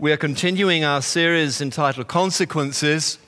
We 0.00 0.12
are 0.12 0.16
continuing 0.16 0.84
our 0.84 1.02
series 1.02 1.60
entitled 1.60 2.06
Consequences. 2.06 3.18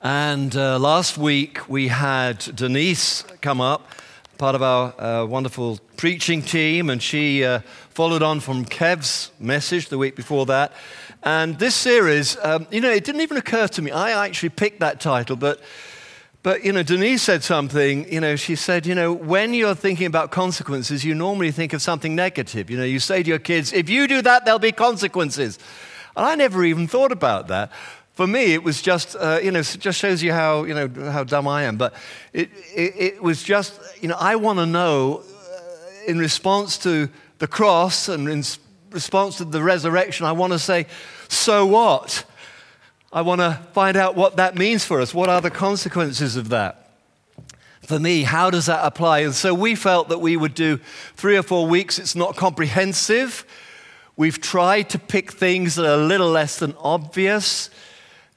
And 0.00 0.54
uh, 0.54 0.78
last 0.78 1.18
week 1.18 1.68
we 1.68 1.88
had 1.88 2.38
Denise 2.54 3.24
come 3.40 3.60
up, 3.60 3.90
part 4.38 4.54
of 4.54 4.62
our 4.62 4.94
uh, 5.00 5.26
wonderful 5.26 5.80
preaching 5.96 6.40
team, 6.40 6.88
and 6.88 7.02
she 7.02 7.44
uh, 7.44 7.62
followed 7.88 8.22
on 8.22 8.38
from 8.38 8.64
Kev's 8.64 9.32
message 9.40 9.88
the 9.88 9.98
week 9.98 10.14
before 10.14 10.46
that. 10.46 10.72
And 11.24 11.58
this 11.58 11.74
series, 11.74 12.36
um, 12.44 12.68
you 12.70 12.80
know, 12.80 12.92
it 12.92 13.02
didn't 13.02 13.22
even 13.22 13.36
occur 13.36 13.66
to 13.66 13.82
me. 13.82 13.90
I 13.90 14.24
actually 14.24 14.50
picked 14.50 14.78
that 14.78 15.00
title, 15.00 15.34
but. 15.34 15.60
But, 16.42 16.64
you 16.64 16.72
know, 16.72 16.82
Denise 16.82 17.20
said 17.20 17.42
something, 17.42 18.10
you 18.10 18.18
know, 18.18 18.34
she 18.34 18.56
said, 18.56 18.86
you 18.86 18.94
know, 18.94 19.12
when 19.12 19.52
you're 19.52 19.74
thinking 19.74 20.06
about 20.06 20.30
consequences, 20.30 21.04
you 21.04 21.14
normally 21.14 21.50
think 21.50 21.74
of 21.74 21.82
something 21.82 22.14
negative. 22.14 22.70
You 22.70 22.78
know, 22.78 22.84
you 22.84 22.98
say 22.98 23.22
to 23.22 23.28
your 23.28 23.38
kids, 23.38 23.74
if 23.74 23.90
you 23.90 24.08
do 24.08 24.22
that, 24.22 24.46
there'll 24.46 24.58
be 24.58 24.72
consequences. 24.72 25.58
And 26.20 26.28
I 26.28 26.34
never 26.34 26.62
even 26.66 26.86
thought 26.86 27.12
about 27.12 27.48
that. 27.48 27.72
For 28.12 28.26
me, 28.26 28.52
it 28.52 28.62
was 28.62 28.82
just, 28.82 29.16
uh, 29.18 29.40
you 29.42 29.50
know, 29.50 29.62
just 29.62 29.98
shows 29.98 30.22
you 30.22 30.34
how, 30.34 30.64
you 30.64 30.74
know, 30.74 31.10
how 31.10 31.24
dumb 31.24 31.48
I 31.48 31.62
am. 31.62 31.78
But 31.78 31.94
it, 32.34 32.50
it, 32.76 32.94
it 32.98 33.22
was 33.22 33.42
just, 33.42 33.80
you 34.02 34.08
know, 34.08 34.18
I 34.20 34.36
want 34.36 34.58
to 34.58 34.66
know 34.66 35.22
uh, 35.22 35.60
in 36.06 36.18
response 36.18 36.76
to 36.80 37.08
the 37.38 37.46
cross 37.46 38.10
and 38.10 38.28
in 38.28 38.44
response 38.90 39.38
to 39.38 39.46
the 39.46 39.62
resurrection, 39.62 40.26
I 40.26 40.32
want 40.32 40.52
to 40.52 40.58
say, 40.58 40.88
so 41.28 41.64
what? 41.64 42.26
I 43.10 43.22
want 43.22 43.40
to 43.40 43.58
find 43.72 43.96
out 43.96 44.14
what 44.14 44.36
that 44.36 44.58
means 44.58 44.84
for 44.84 45.00
us. 45.00 45.14
What 45.14 45.30
are 45.30 45.40
the 45.40 45.50
consequences 45.50 46.36
of 46.36 46.50
that? 46.50 46.90
For 47.80 47.98
me, 47.98 48.24
how 48.24 48.50
does 48.50 48.66
that 48.66 48.84
apply? 48.84 49.20
And 49.20 49.34
so 49.34 49.54
we 49.54 49.74
felt 49.74 50.10
that 50.10 50.18
we 50.18 50.36
would 50.36 50.52
do 50.52 50.80
three 51.16 51.38
or 51.38 51.42
four 51.42 51.66
weeks. 51.66 51.98
It's 51.98 52.14
not 52.14 52.36
comprehensive. 52.36 53.46
We've 54.20 54.38
tried 54.38 54.90
to 54.90 54.98
pick 54.98 55.32
things 55.32 55.76
that 55.76 55.86
are 55.86 55.98
a 55.98 56.04
little 56.04 56.28
less 56.28 56.58
than 56.58 56.74
obvious 56.78 57.70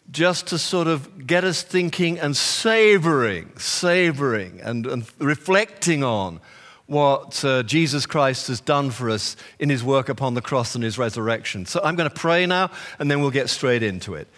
just 0.09 0.47
to 0.47 0.57
sort 0.57 0.87
of 0.87 1.27
get 1.27 1.43
us 1.43 1.61
thinking 1.61 2.17
and 2.21 2.37
savoring, 2.37 3.51
savoring, 3.57 4.61
and, 4.61 4.85
and 4.85 5.05
reflecting 5.19 6.01
on 6.01 6.39
what 6.85 7.43
uh, 7.43 7.63
Jesus 7.63 8.05
Christ 8.05 8.47
has 8.47 8.61
done 8.61 8.91
for 8.91 9.09
us 9.09 9.35
in 9.59 9.67
his 9.67 9.83
work 9.83 10.07
upon 10.07 10.35
the 10.35 10.41
cross 10.41 10.73
and 10.73 10.85
his 10.85 10.97
resurrection. 10.97 11.65
So 11.65 11.81
I'm 11.83 11.97
going 11.97 12.09
to 12.09 12.15
pray 12.15 12.45
now, 12.45 12.71
and 12.97 13.11
then 13.11 13.19
we'll 13.19 13.29
get 13.29 13.49
straight 13.49 13.83
into 13.83 14.15
it. 14.15 14.29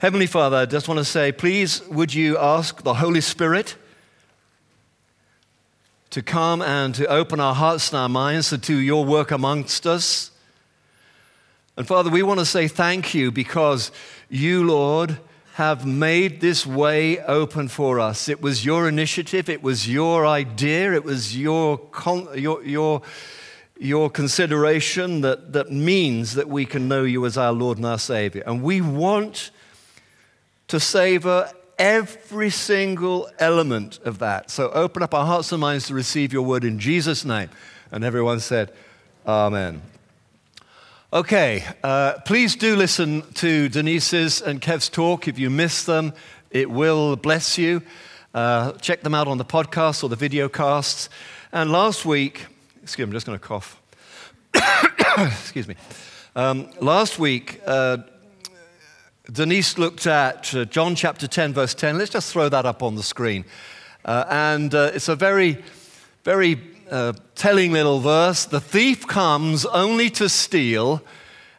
Heavenly 0.00 0.26
Father, 0.26 0.56
I 0.56 0.66
just 0.66 0.88
want 0.88 0.98
to 0.98 1.04
say, 1.04 1.30
please, 1.30 1.86
would 1.86 2.12
you 2.12 2.36
ask 2.36 2.82
the 2.82 2.94
Holy 2.94 3.20
Spirit 3.20 3.76
to 6.10 6.20
come 6.20 6.60
and 6.62 6.96
to 6.96 7.06
open 7.06 7.38
our 7.38 7.54
hearts 7.54 7.92
and 7.92 8.00
our 8.00 8.08
minds 8.08 8.48
to 8.48 8.58
do 8.58 8.74
your 8.74 9.04
work 9.04 9.30
amongst 9.30 9.86
us? 9.86 10.32
And 11.80 11.88
Father, 11.88 12.10
we 12.10 12.22
want 12.22 12.40
to 12.40 12.44
say 12.44 12.68
thank 12.68 13.14
you 13.14 13.32
because 13.32 13.90
you, 14.28 14.64
Lord, 14.66 15.16
have 15.54 15.86
made 15.86 16.42
this 16.42 16.66
way 16.66 17.20
open 17.20 17.68
for 17.68 17.98
us. 17.98 18.28
It 18.28 18.42
was 18.42 18.66
your 18.66 18.86
initiative, 18.86 19.48
it 19.48 19.62
was 19.62 19.88
your 19.88 20.26
idea, 20.26 20.92
it 20.92 21.04
was 21.04 21.34
your, 21.34 21.78
con- 21.78 22.28
your, 22.38 22.62
your, 22.64 23.00
your 23.78 24.10
consideration 24.10 25.22
that, 25.22 25.54
that 25.54 25.72
means 25.72 26.34
that 26.34 26.50
we 26.50 26.66
can 26.66 26.86
know 26.86 27.04
you 27.04 27.24
as 27.24 27.38
our 27.38 27.52
Lord 27.52 27.78
and 27.78 27.86
our 27.86 27.98
Savior. 27.98 28.42
And 28.44 28.62
we 28.62 28.82
want 28.82 29.50
to 30.68 30.78
savor 30.78 31.50
every 31.78 32.50
single 32.50 33.30
element 33.38 34.00
of 34.04 34.18
that. 34.18 34.50
So 34.50 34.68
open 34.72 35.02
up 35.02 35.14
our 35.14 35.24
hearts 35.24 35.50
and 35.50 35.62
minds 35.62 35.86
to 35.86 35.94
receive 35.94 36.30
your 36.30 36.42
word 36.42 36.62
in 36.62 36.78
Jesus' 36.78 37.24
name. 37.24 37.48
And 37.90 38.04
everyone 38.04 38.40
said, 38.40 38.70
Amen. 39.26 39.80
Okay, 41.12 41.64
uh, 41.82 42.20
please 42.24 42.54
do 42.54 42.76
listen 42.76 43.22
to 43.32 43.68
Denise's 43.68 44.40
and 44.40 44.60
Kev's 44.60 44.88
talk. 44.88 45.26
If 45.26 45.40
you 45.40 45.50
miss 45.50 45.82
them, 45.82 46.12
it 46.52 46.70
will 46.70 47.16
bless 47.16 47.58
you. 47.58 47.82
Uh, 48.32 48.70
check 48.74 49.00
them 49.00 49.12
out 49.12 49.26
on 49.26 49.36
the 49.36 49.44
podcast 49.44 50.04
or 50.04 50.08
the 50.08 50.14
video 50.14 50.48
casts. 50.48 51.08
And 51.50 51.72
last 51.72 52.06
week, 52.06 52.46
excuse 52.84 53.04
me, 53.04 53.10
I'm 53.10 53.12
just 53.12 53.26
going 53.26 53.36
to 53.36 53.44
cough. 53.44 53.82
excuse 55.18 55.66
me. 55.66 55.74
Um, 56.36 56.70
last 56.80 57.18
week, 57.18 57.60
uh, 57.66 57.96
Denise 59.32 59.78
looked 59.78 60.06
at 60.06 60.54
uh, 60.54 60.64
John 60.66 60.94
chapter 60.94 61.26
10, 61.26 61.54
verse 61.54 61.74
10. 61.74 61.98
Let's 61.98 62.12
just 62.12 62.32
throw 62.32 62.48
that 62.48 62.66
up 62.66 62.84
on 62.84 62.94
the 62.94 63.02
screen. 63.02 63.44
Uh, 64.04 64.26
and 64.30 64.72
uh, 64.72 64.92
it's 64.94 65.08
a 65.08 65.16
very, 65.16 65.58
very 66.22 66.54
telling 67.34 67.72
little 67.72 68.00
verse 68.00 68.44
the 68.44 68.60
thief 68.60 69.06
comes 69.06 69.64
only 69.66 70.10
to 70.10 70.28
steal 70.28 71.02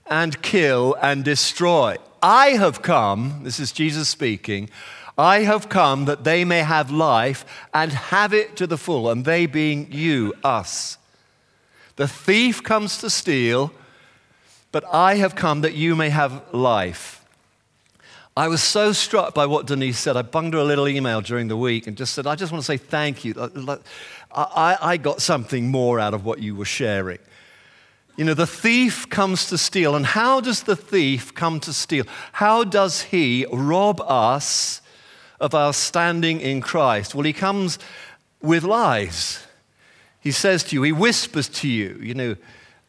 and 0.08 0.42
kill 0.42 0.96
and 1.02 1.24
destroy. 1.24 1.96
I 2.22 2.50
have 2.50 2.82
come, 2.82 3.42
this 3.44 3.60
is 3.60 3.72
Jesus 3.72 4.10
speaking, 4.10 4.70
I 5.18 5.40
have 5.40 5.70
come 5.70 6.06
that 6.06 6.24
they 6.24 6.46
may 6.46 6.60
have 6.60 6.92
life 6.92 7.46
and 7.74 7.92
have 7.92 8.34
it 8.34 8.56
to 8.58 8.68
the 8.68 8.78
full, 8.78 9.10
and 9.10 9.26
they 9.26 9.46
being 9.46 9.92
you, 9.92 10.34
us. 10.44 10.98
The 11.96 12.08
thief 12.08 12.64
comes 12.64 12.98
to 13.00 13.10
steal, 13.10 13.74
but 14.72 14.84
I 14.92 15.16
have 15.16 15.36
come 15.36 15.62
that 15.62 15.74
you 15.74 15.96
may 15.96 16.10
have 16.10 16.44
life 16.54 17.21
I 18.36 18.48
was 18.48 18.64
so 18.64 18.94
struck 18.94 19.34
by 19.34 19.46
what 19.46 19.68
Denise 19.68 20.00
said. 20.00 20.16
I 20.16 20.22
bunged 20.22 20.54
her 20.54 20.60
a 20.60 20.64
little 20.64 20.88
email 20.88 21.20
during 21.20 21.50
the 21.50 21.58
week 21.58 21.86
and 21.86 21.98
just 21.98 22.14
said, 22.14 22.26
I 22.26 22.36
just 22.36 22.52
want 22.52 22.62
to 22.62 22.66
say 22.66 22.78
thank 22.78 23.26
you. 23.26 23.34
I, 24.34 24.78
I 24.82 24.98
got 24.98 25.22
something 25.22 25.68
more 25.70 26.00
out 26.00 26.14
of 26.14 26.24
what 26.24 26.40
you 26.40 26.56
were 26.56 26.66
sharing. 26.66 27.20
You 28.16 28.24
know, 28.24 28.34
the 28.34 28.48
thief 28.48 29.10
comes 29.10 29.50
to 29.50 29.58
steal. 29.58 29.96
And 29.96 30.06
how 30.06 30.40
does 30.40 30.64
the 30.64 30.78
thief 30.78 31.34
come 31.34 31.60
to 31.62 31.74
steal? 31.74 32.06
How 32.32 32.64
does 32.64 33.02
he 33.02 33.46
rob 33.52 34.00
us 34.02 34.82
of 35.42 35.54
our 35.54 35.74
standing 35.74 36.40
in 36.40 36.62
Christ? 36.62 37.14
Well, 37.14 37.26
he 37.26 37.34
comes 37.34 37.80
with 38.42 38.64
lies. 38.64 39.46
He 40.22 40.32
says 40.32 40.64
to 40.66 40.76
you, 40.76 40.84
he 40.84 40.92
whispers 40.94 41.50
to 41.50 41.68
you, 41.68 42.00
you 42.02 42.14
know, 42.14 42.32
uh, 42.32 42.36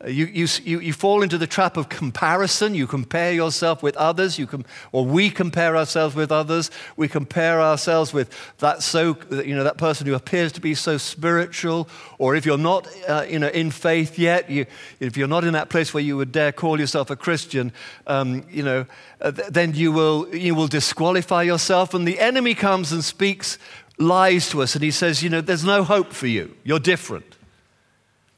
you, 0.07 0.27
you, 0.27 0.49
you, 0.65 0.81
you, 0.81 0.93
fall 0.93 1.23
into 1.23 1.39
the 1.39 1.47
trap 1.47 1.77
of 1.77 1.89
comparison. 1.89 2.75
You 2.75 2.87
compare 2.87 3.33
yourself 3.33 3.83
with 3.83 3.97
others, 3.97 4.39
you 4.39 4.47
com- 4.47 4.65
or 4.91 5.05
we 5.05 5.31
compare 5.31 5.77
ourselves 5.77 6.15
with 6.15 6.33
others. 6.33 6.71
We 6.97 7.09
compare 7.09 7.61
ourselves 7.61 8.13
with 8.13 8.35
that, 8.59 8.83
so, 8.83 9.17
you 9.31 9.55
know, 9.55 9.63
that 9.63 9.79
person 9.79 10.07
who 10.07 10.15
appears 10.15 10.51
to 10.53 10.61
be 10.61 10.75
so 10.75 10.99
spiritual. 10.99 11.89
Or 12.19 12.35
if 12.35 12.45
you're 12.45 12.59
not 12.59 12.89
uh, 13.09 13.27
you 13.29 13.39
know, 13.39 13.49
in 13.49 13.71
faith 13.71 14.19
yet, 14.19 14.51
you, 14.51 14.67
if 14.99 15.17
you're 15.17 15.29
not 15.29 15.45
in 15.45 15.53
that 15.53 15.69
place 15.69 15.95
where 15.95 16.03
you 16.03 16.17
would 16.17 16.33
dare 16.33 16.53
call 16.53 16.81
yourself 16.81 17.11
a 17.11 17.17
Christian, 17.17 17.73
um, 18.07 18.45
you 18.51 18.63
know, 18.63 18.87
uh, 19.21 19.31
then 19.31 19.75
you 19.75 19.93
will, 19.93 20.35
you 20.35 20.55
will 20.55 20.69
disqualify 20.69 21.43
yourself. 21.43 21.95
And 21.95 22.09
the 22.09 22.19
enemy 22.19 22.55
comes 22.55 22.91
and 22.91 23.05
speaks 23.05 23.59
lies 23.99 24.49
to 24.51 24.63
us. 24.63 24.75
And 24.75 24.83
he 24.83 24.91
says, 24.91 25.23
you 25.23 25.31
know, 25.31 25.41
there's 25.41 25.65
no 25.65 25.85
hope 25.85 26.13
for 26.13 26.27
you. 26.27 26.57
You're 26.65 26.81
different. 26.81 27.37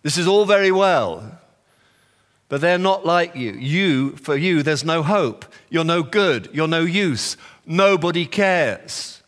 This 0.02 0.18
is 0.18 0.26
all 0.26 0.44
very 0.44 0.70
well 0.70 1.40
but 2.48 2.60
they're 2.60 2.78
not 2.78 3.06
like 3.06 3.34
you. 3.34 3.52
You, 3.52 4.10
for 4.16 4.36
you, 4.36 4.62
there's 4.62 4.84
no 4.84 5.02
hope. 5.02 5.44
You're 5.70 5.84
no 5.84 6.02
good. 6.02 6.50
You're 6.52 6.68
no 6.68 6.82
use. 6.82 7.36
Nobody 7.66 8.26
cares. 8.26 9.22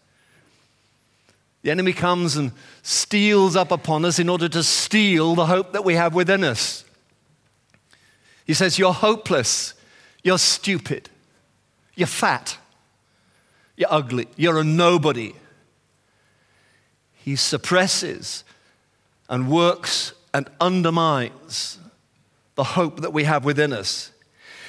The 1.62 1.70
enemy 1.70 1.92
comes 1.92 2.36
and 2.36 2.52
steals 2.82 3.56
up 3.56 3.72
upon 3.72 4.04
us 4.04 4.18
in 4.18 4.28
order 4.28 4.48
to 4.48 4.62
steal 4.62 5.34
the 5.34 5.46
hope 5.46 5.72
that 5.72 5.84
we 5.84 5.94
have 5.94 6.14
within 6.14 6.44
us. 6.44 6.84
He 8.46 8.54
says, 8.54 8.78
You're 8.78 8.92
hopeless. 8.92 9.74
You're 10.22 10.38
stupid. 10.38 11.08
You're 11.96 12.06
fat. 12.06 12.58
You're 13.76 13.92
ugly. 13.92 14.28
You're 14.36 14.58
a 14.58 14.64
nobody. 14.64 15.34
He 17.14 17.34
suppresses 17.34 18.44
and 19.28 19.50
works 19.50 20.12
and 20.32 20.48
undermines 20.60 21.78
the 22.56 22.64
hope 22.64 23.00
that 23.00 23.12
we 23.12 23.24
have 23.24 23.44
within 23.44 23.72
us. 23.72 24.10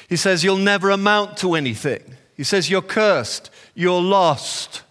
He 0.07 0.15
says, 0.15 0.43
You'll 0.43 0.57
never 0.57 0.91
amount 0.91 1.37
to 1.37 1.55
anything. 1.55 2.03
He 2.35 2.43
says, 2.43 2.69
You're 2.69 2.81
cursed. 2.81 3.49
You're 3.73 4.01
lost. 4.01 4.83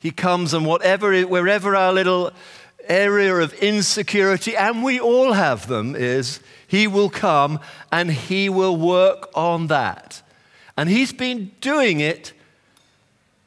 He 0.00 0.10
comes 0.10 0.52
and 0.52 0.66
whatever, 0.66 1.22
wherever 1.22 1.74
our 1.74 1.92
little 1.92 2.30
area 2.86 3.34
of 3.36 3.54
insecurity, 3.54 4.54
and 4.54 4.84
we 4.84 5.00
all 5.00 5.32
have 5.32 5.66
them, 5.66 5.96
is 5.96 6.40
He 6.66 6.86
will 6.86 7.10
come 7.10 7.60
and 7.90 8.10
He 8.10 8.48
will 8.48 8.76
work 8.76 9.30
on 9.34 9.68
that. 9.68 10.22
And 10.76 10.88
He's 10.88 11.12
been 11.12 11.52
doing 11.60 12.00
it 12.00 12.32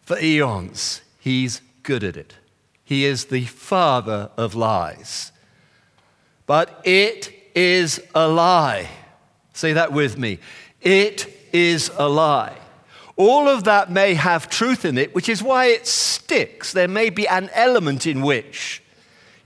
for 0.04 0.18
eons. 0.20 1.02
He's 1.20 1.62
good 1.84 2.04
at 2.04 2.18
it. 2.18 2.36
He 2.84 3.06
is 3.06 3.26
the 3.26 3.46
father 3.46 4.32
of 4.38 4.56
lies 4.56 5.32
but 6.48 6.82
it 6.84 7.32
is 7.54 8.02
a 8.16 8.28
lie. 8.28 8.90
Say 9.54 9.74
that 9.74 9.94
with 9.94 10.18
me. 10.18 10.40
It 10.82 11.32
is 11.54 11.92
a 11.98 12.10
lie. 12.10 12.58
All 13.16 13.48
of 13.50 13.66
that 13.66 13.92
may 13.92 14.14
have 14.14 14.50
truth 14.50 14.86
in 14.86 14.98
it, 14.98 15.14
which 15.14 15.28
is 15.28 15.44
why 15.44 15.66
it 15.66 15.86
sticks. 15.86 16.72
There 16.72 16.88
may 16.88 17.10
be 17.10 17.28
an 17.28 17.50
element 17.54 18.08
in 18.08 18.22
which 18.22 18.82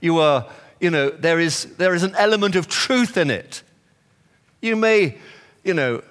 you 0.00 0.18
are, 0.18 0.46
you 0.80 0.90
know, 0.90 1.10
there 1.10 1.40
is, 1.40 1.76
there 1.76 1.94
is 1.94 2.02
an 2.02 2.14
element 2.16 2.54
of 2.54 2.68
truth 2.68 3.16
in 3.16 3.30
it. 3.30 3.62
You 4.60 4.76
may, 4.76 5.16
you 5.64 5.74
know, 5.74 6.02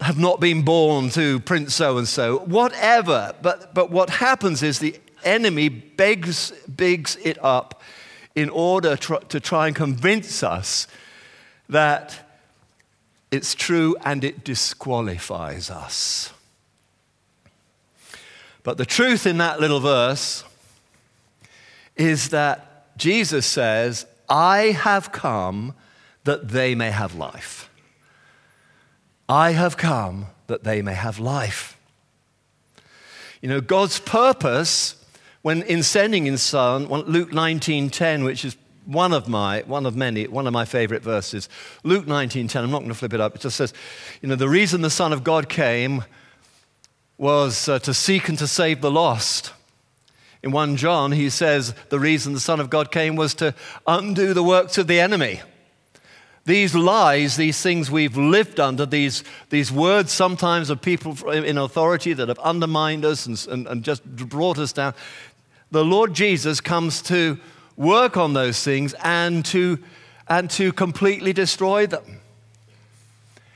have 0.00 0.18
not 0.18 0.40
been 0.40 0.62
born 0.62 1.10
to 1.10 1.38
Prince 1.40 1.74
so 1.74 1.96
and 1.96 2.08
so, 2.08 2.38
whatever. 2.40 3.34
But, 3.40 3.72
but 3.72 3.90
what 3.90 4.10
happens 4.10 4.62
is 4.62 4.80
the 4.80 4.98
enemy 5.22 5.68
begs, 5.68 6.50
bigs 6.76 7.16
it 7.22 7.42
up 7.42 7.80
in 8.34 8.48
order 8.50 8.96
to 8.96 9.40
try 9.40 9.68
and 9.68 9.76
convince 9.76 10.42
us 10.42 10.86
that 11.68 12.20
it's 13.30 13.54
true 13.54 13.96
and 14.04 14.24
it 14.24 14.44
disqualifies 14.44 15.70
us. 15.70 16.32
But 18.62 18.78
the 18.78 18.86
truth 18.86 19.26
in 19.26 19.38
that 19.38 19.60
little 19.60 19.80
verse 19.80 20.44
is 21.96 22.30
that 22.30 22.96
Jesus 22.96 23.46
says, 23.46 24.06
I 24.28 24.72
have 24.72 25.12
come 25.12 25.74
that 26.24 26.48
they 26.48 26.74
may 26.74 26.90
have 26.90 27.14
life. 27.14 27.68
I 29.28 29.52
have 29.52 29.76
come 29.76 30.26
that 30.46 30.64
they 30.64 30.82
may 30.82 30.94
have 30.94 31.18
life. 31.18 31.78
You 33.40 33.48
know, 33.48 33.60
God's 33.60 34.00
purpose 34.00 35.03
when 35.44 35.60
in 35.64 35.82
sending 35.82 36.24
his 36.24 36.40
son, 36.40 36.86
Luke 36.86 37.30
19:10, 37.30 38.24
which 38.24 38.46
is 38.46 38.56
one 38.86 39.12
of 39.12 39.28
my, 39.28 39.60
one 39.66 39.84
of 39.84 39.94
many, 39.94 40.26
one 40.26 40.46
of 40.46 40.54
my 40.54 40.64
favorite 40.64 41.02
verses. 41.02 41.50
Luke 41.82 42.06
19:10, 42.06 42.62
I'm 42.62 42.70
not 42.70 42.78
going 42.78 42.88
to 42.88 42.94
flip 42.94 43.12
it 43.12 43.20
up. 43.20 43.34
It 43.34 43.42
just 43.42 43.58
says, 43.58 43.74
you 44.22 44.28
know, 44.30 44.36
the 44.36 44.48
reason 44.48 44.80
the 44.80 44.88
Son 44.88 45.12
of 45.12 45.22
God 45.22 45.50
came 45.50 46.02
was 47.18 47.68
uh, 47.68 47.78
to 47.80 47.92
seek 47.92 48.30
and 48.30 48.38
to 48.38 48.46
save 48.46 48.80
the 48.80 48.90
lost. 48.90 49.52
In 50.42 50.50
1 50.50 50.76
John, 50.76 51.12
he 51.12 51.28
says 51.28 51.74
the 51.90 52.00
reason 52.00 52.32
the 52.32 52.40
Son 52.40 52.58
of 52.58 52.70
God 52.70 52.90
came 52.90 53.14
was 53.14 53.34
to 53.34 53.54
undo 53.86 54.32
the 54.32 54.42
works 54.42 54.78
of 54.78 54.86
the 54.86 54.98
enemy. 54.98 55.42
These 56.46 56.74
lies, 56.74 57.36
these 57.36 57.62
things 57.62 57.90
we've 57.90 58.18
lived 58.18 58.60
under, 58.60 58.84
these, 58.84 59.24
these 59.48 59.72
words 59.72 60.12
sometimes 60.12 60.68
of 60.68 60.82
people 60.82 61.30
in 61.30 61.56
authority 61.56 62.12
that 62.12 62.28
have 62.28 62.38
undermined 62.40 63.06
us 63.06 63.24
and, 63.24 63.46
and, 63.50 63.66
and 63.66 63.82
just 63.82 64.04
brought 64.04 64.58
us 64.58 64.72
down, 64.72 64.94
the 65.74 65.84
Lord 65.84 66.14
Jesus 66.14 66.60
comes 66.60 67.02
to 67.02 67.38
work 67.76 68.16
on 68.16 68.32
those 68.32 68.62
things 68.62 68.94
and 69.02 69.44
to, 69.46 69.78
and 70.28 70.48
to 70.50 70.72
completely 70.72 71.32
destroy 71.32 71.86
them. 71.86 72.20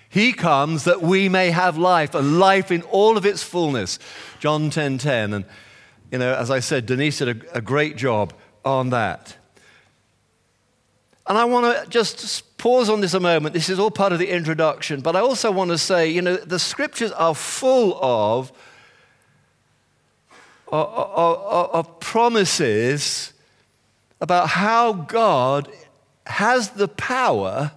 He 0.09 0.33
comes 0.33 0.83
that 0.85 1.01
we 1.01 1.29
may 1.29 1.51
have 1.51 1.79
life, 1.79 2.15
a 2.15 2.19
life 2.19 2.73
in 2.73 2.83
all 2.83 3.17
of 3.17 3.25
its 3.25 3.43
fullness. 3.45 4.01
John 4.41 4.69
10:10. 4.69 4.73
10, 4.73 4.99
10. 4.99 5.33
And 5.35 5.45
you 6.11 6.19
know, 6.19 6.35
as 6.35 6.51
I 6.51 6.59
said, 6.59 6.87
Denise 6.87 7.19
did 7.19 7.45
a, 7.45 7.59
a 7.59 7.61
great 7.61 7.97
job 7.97 8.33
on 8.65 8.91
that. 8.91 9.37
And 11.29 11.39
I 11.39 11.45
want 11.45 11.85
to 11.85 11.89
just 11.89 12.59
pause 12.59 12.89
on 12.89 13.01
this 13.01 13.15
a 13.15 13.21
moment. 13.21 13.53
This 13.53 13.69
is 13.69 13.79
all 13.79 13.93
part 13.93 14.13
of 14.13 14.19
the 14.19 14.31
introduction, 14.31 15.03
but 15.03 15.15
I 15.15 15.21
also 15.21 15.53
want 15.53 15.71
to 15.71 15.79
say, 15.79 16.09
you 16.09 16.23
know, 16.23 16.37
the 16.37 16.59
scriptures 16.59 17.13
are 17.13 17.35
full 17.35 17.97
of, 18.03 18.51
of, 20.73 20.89
of, 20.89 21.71
of 21.75 22.01
promises 22.01 23.33
about 24.21 24.49
how 24.49 24.93
God 24.93 25.71
has 26.27 26.71
the 26.71 26.89
power 26.89 27.73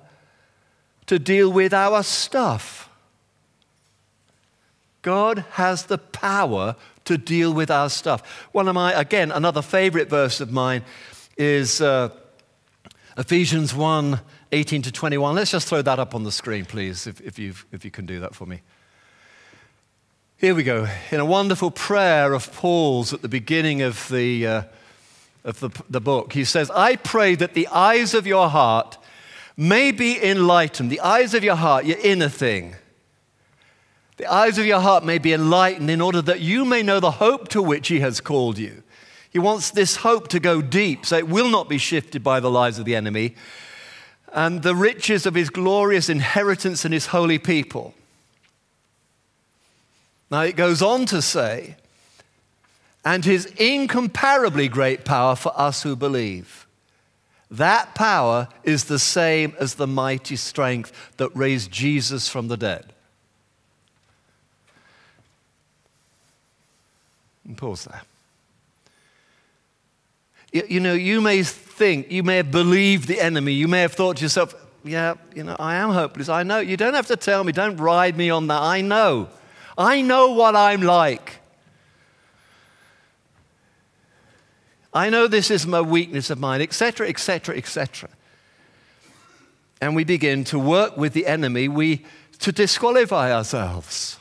to 1.07 1.19
deal 1.19 1.51
with 1.51 1.73
our 1.73 2.03
stuff. 2.03 2.89
God 5.01 5.45
has 5.51 5.85
the 5.85 5.97
power 5.97 6.75
to 7.05 7.17
deal 7.17 7.53
with 7.53 7.71
our 7.71 7.89
stuff. 7.89 8.47
One 8.51 8.67
of 8.67 8.75
my, 8.75 8.93
again, 8.93 9.31
another 9.31 9.61
favorite 9.61 10.09
verse 10.09 10.41
of 10.41 10.51
mine 10.51 10.83
is. 11.37 11.81
Uh, 11.81 12.09
Ephesians 13.17 13.75
1 13.75 14.19
18 14.53 14.81
to 14.83 14.91
21. 14.91 15.35
Let's 15.35 15.51
just 15.51 15.67
throw 15.67 15.81
that 15.81 15.99
up 15.99 16.15
on 16.15 16.23
the 16.23 16.31
screen, 16.31 16.65
please, 16.65 17.07
if, 17.07 17.21
if, 17.21 17.39
you 17.39 17.53
if 17.71 17.85
you 17.85 17.91
can 17.91 18.05
do 18.05 18.19
that 18.19 18.35
for 18.35 18.45
me. 18.45 18.61
Here 20.41 20.55
we 20.55 20.63
go. 20.63 20.87
In 21.11 21.19
a 21.19 21.25
wonderful 21.25 21.71
prayer 21.71 22.33
of 22.33 22.51
Paul's 22.51 23.13
at 23.13 23.21
the 23.21 23.29
beginning 23.29 23.83
of 23.83 24.09
the, 24.09 24.47
uh, 24.47 24.63
of 25.43 25.59
the, 25.59 25.69
the 25.87 26.01
book, 26.01 26.33
he 26.33 26.43
says, 26.43 26.71
I 26.71 26.95
pray 26.95 27.35
that 27.35 27.53
the 27.53 27.67
eyes 27.67 28.13
of 28.13 28.27
your 28.27 28.49
heart 28.49 28.97
may 29.55 29.91
be 29.91 30.21
enlightened. 30.21 30.91
The 30.91 30.99
eyes 30.99 31.33
of 31.35 31.43
your 31.43 31.55
heart, 31.55 31.85
your 31.85 31.99
inner 31.99 32.27
thing. 32.27 32.75
The 34.17 34.25
eyes 34.25 34.57
of 34.57 34.65
your 34.65 34.79
heart 34.79 35.05
may 35.05 35.19
be 35.19 35.31
enlightened 35.31 35.91
in 35.91 36.01
order 36.01 36.23
that 36.23 36.41
you 36.41 36.65
may 36.65 36.81
know 36.81 36.99
the 36.99 37.11
hope 37.11 37.47
to 37.49 37.61
which 37.61 37.87
he 37.87 37.99
has 37.99 38.19
called 38.19 38.57
you 38.57 38.83
he 39.31 39.39
wants 39.39 39.71
this 39.71 39.97
hope 39.97 40.27
to 40.27 40.41
go 40.41 40.61
deep 40.61 41.05
so 41.05 41.17
it 41.17 41.27
will 41.27 41.49
not 41.49 41.69
be 41.69 41.77
shifted 41.77 42.21
by 42.21 42.41
the 42.41 42.51
lies 42.51 42.77
of 42.77 42.83
the 42.83 42.95
enemy 42.95 43.33
and 44.33 44.61
the 44.61 44.75
riches 44.75 45.25
of 45.25 45.35
his 45.35 45.49
glorious 45.49 46.09
inheritance 46.09 46.83
in 46.83 46.91
his 46.91 47.07
holy 47.07 47.37
people. 47.37 47.93
Now 50.31 50.41
it 50.43 50.55
goes 50.55 50.81
on 50.81 51.05
to 51.07 51.21
say, 51.21 51.75
and 53.03 53.25
his 53.25 53.47
incomparably 53.57 54.69
great 54.69 55.03
power 55.03 55.35
for 55.35 55.51
us 55.55 55.83
who 55.83 55.95
believe. 55.95 56.65
That 57.49 57.93
power 57.95 58.47
is 58.63 58.85
the 58.85 58.99
same 58.99 59.53
as 59.59 59.75
the 59.75 59.87
mighty 59.87 60.37
strength 60.37 60.93
that 61.17 61.35
raised 61.35 61.69
Jesus 61.69 62.29
from 62.29 62.47
the 62.47 62.55
dead. 62.55 62.93
And 67.45 67.57
pause 67.57 67.83
there. 67.83 68.01
You, 70.53 70.63
you 70.69 70.79
know, 70.79 70.93
you 70.93 71.19
may 71.19 71.43
think, 71.43 72.09
you 72.09 72.23
may 72.23 72.37
have 72.37 72.51
believed 72.51 73.09
the 73.09 73.19
enemy, 73.19 73.51
you 73.51 73.67
may 73.67 73.81
have 73.81 73.93
thought 73.93 74.17
to 74.17 74.23
yourself, 74.23 74.55
yeah, 74.85 75.15
you 75.35 75.43
know, 75.43 75.57
I 75.59 75.75
am 75.75 75.89
hopeless. 75.89 76.29
I 76.29 76.43
know. 76.43 76.59
You 76.59 76.77
don't 76.77 76.93
have 76.93 77.07
to 77.07 77.15
tell 77.15 77.43
me, 77.43 77.51
don't 77.51 77.77
ride 77.77 78.15
me 78.15 78.29
on 78.29 78.47
that. 78.47 78.61
I 78.61 78.81
know. 78.81 79.27
I 79.77 80.01
know 80.01 80.31
what 80.31 80.55
I'm 80.55 80.81
like. 80.81 81.39
I 84.93 85.09
know 85.09 85.27
this 85.27 85.49
is 85.49 85.65
my 85.65 85.81
weakness 85.81 86.29
of 86.29 86.39
mine, 86.39 86.61
etc., 86.61 87.07
etc., 87.07 87.55
etc. 87.57 88.09
And 89.79 89.95
we 89.95 90.03
begin 90.03 90.43
to 90.45 90.59
work 90.59 90.97
with 90.97 91.13
the 91.13 91.25
enemy 91.27 91.67
we, 91.67 92.05
to 92.39 92.51
disqualify 92.51 93.33
ourselves. 93.33 94.17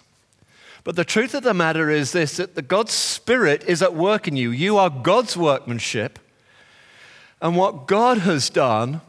But 0.85 0.97
the 0.97 1.05
truth 1.05 1.35
of 1.35 1.43
the 1.43 1.55
matter 1.55 1.91
is 1.91 2.13
this 2.13 2.37
that 2.37 2.55
the 2.55 2.63
God's 2.63 2.93
Spirit 2.93 3.65
is 3.67 3.83
at 3.83 3.95
work 3.95 4.29
in 4.29 4.37
you. 4.37 4.51
You 4.51 4.79
are 4.79 4.89
God's 4.89 5.37
workmanship. 5.37 6.19
And 7.43 7.57
what 7.57 7.87
God 7.87 8.19
has 8.19 8.49
done 8.49 9.01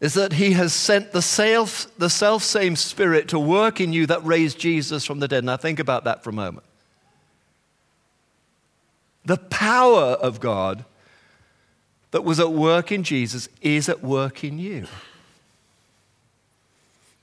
is 0.00 0.14
that 0.14 0.34
He 0.34 0.52
has 0.52 0.72
sent 0.72 1.12
the 1.12 1.22
self, 1.22 1.86
the 1.98 2.10
self 2.10 2.42
same 2.42 2.76
Spirit 2.76 3.28
to 3.28 3.38
work 3.38 3.80
in 3.80 3.92
you 3.92 4.06
that 4.06 4.24
raised 4.24 4.58
Jesus 4.58 5.04
from 5.04 5.18
the 5.18 5.28
dead. 5.28 5.44
Now, 5.44 5.56
think 5.56 5.78
about 5.78 6.04
that 6.04 6.24
for 6.24 6.30
a 6.30 6.32
moment. 6.32 6.64
The 9.24 9.36
power 9.36 10.12
of 10.12 10.40
God 10.40 10.84
that 12.10 12.24
was 12.24 12.40
at 12.40 12.50
work 12.50 12.90
in 12.90 13.04
Jesus 13.04 13.48
is 13.60 13.88
at 13.88 14.02
work 14.02 14.42
in 14.42 14.58
you. 14.58 14.86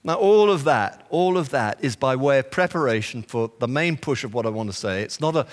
Now, 0.03 0.15
all 0.15 0.49
of 0.49 0.63
that, 0.63 1.05
all 1.09 1.37
of 1.37 1.49
that 1.49 1.83
is 1.83 1.97
by 1.97 2.15
way 2.15 2.39
of 2.39 2.49
preparation 2.49 3.23
for 3.23 3.51
the 3.59 3.67
main 3.67 3.97
push 3.97 4.23
of 4.23 4.33
what 4.33 4.45
I 4.45 4.49
want 4.49 4.69
to 4.69 4.75
say. 4.75 5.01
It's 5.01 5.19
not 5.19 5.35
a, 5.35 5.47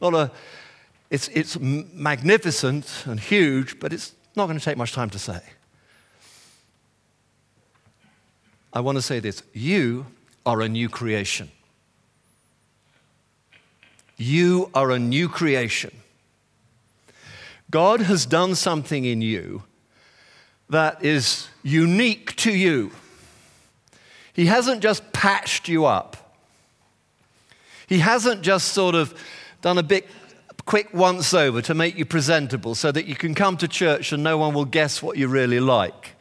not 0.00 0.14
a, 0.14 0.32
it's, 1.10 1.28
it's 1.28 1.60
magnificent 1.60 3.04
and 3.06 3.20
huge, 3.20 3.78
but 3.78 3.92
it's 3.92 4.14
not 4.34 4.46
going 4.46 4.58
to 4.58 4.64
take 4.64 4.76
much 4.76 4.92
time 4.94 5.10
to 5.10 5.18
say. 5.18 5.40
I 8.72 8.80
want 8.80 8.96
to 8.96 9.02
say 9.02 9.20
this 9.20 9.42
you 9.52 10.06
are 10.46 10.60
a 10.60 10.68
new 10.68 10.88
creation. 10.88 11.50
You 14.16 14.70
are 14.74 14.90
a 14.90 14.98
new 14.98 15.28
creation. 15.28 15.96
God 17.70 18.00
has 18.02 18.26
done 18.26 18.54
something 18.54 19.04
in 19.04 19.22
you 19.22 19.62
that 20.68 21.04
is 21.04 21.48
unique 21.62 22.36
to 22.36 22.52
you. 22.52 22.90
He 24.32 24.46
hasn't 24.46 24.82
just 24.82 25.12
patched 25.12 25.68
you 25.68 25.84
up. 25.84 26.36
He 27.86 27.98
hasn't 27.98 28.42
just 28.42 28.68
sort 28.68 28.94
of 28.94 29.14
done 29.62 29.78
a 29.78 29.82
bit 29.82 30.06
quick 30.64 30.92
once 30.94 31.34
over 31.34 31.60
to 31.62 31.74
make 31.74 31.98
you 31.98 32.04
presentable 32.04 32.74
so 32.74 32.92
that 32.92 33.06
you 33.06 33.16
can 33.16 33.34
come 33.34 33.56
to 33.56 33.66
church 33.66 34.12
and 34.12 34.22
no 34.22 34.38
one 34.38 34.54
will 34.54 34.64
guess 34.64 35.02
what 35.02 35.16
you 35.16 35.26
really 35.26 35.60
like. 35.60 36.14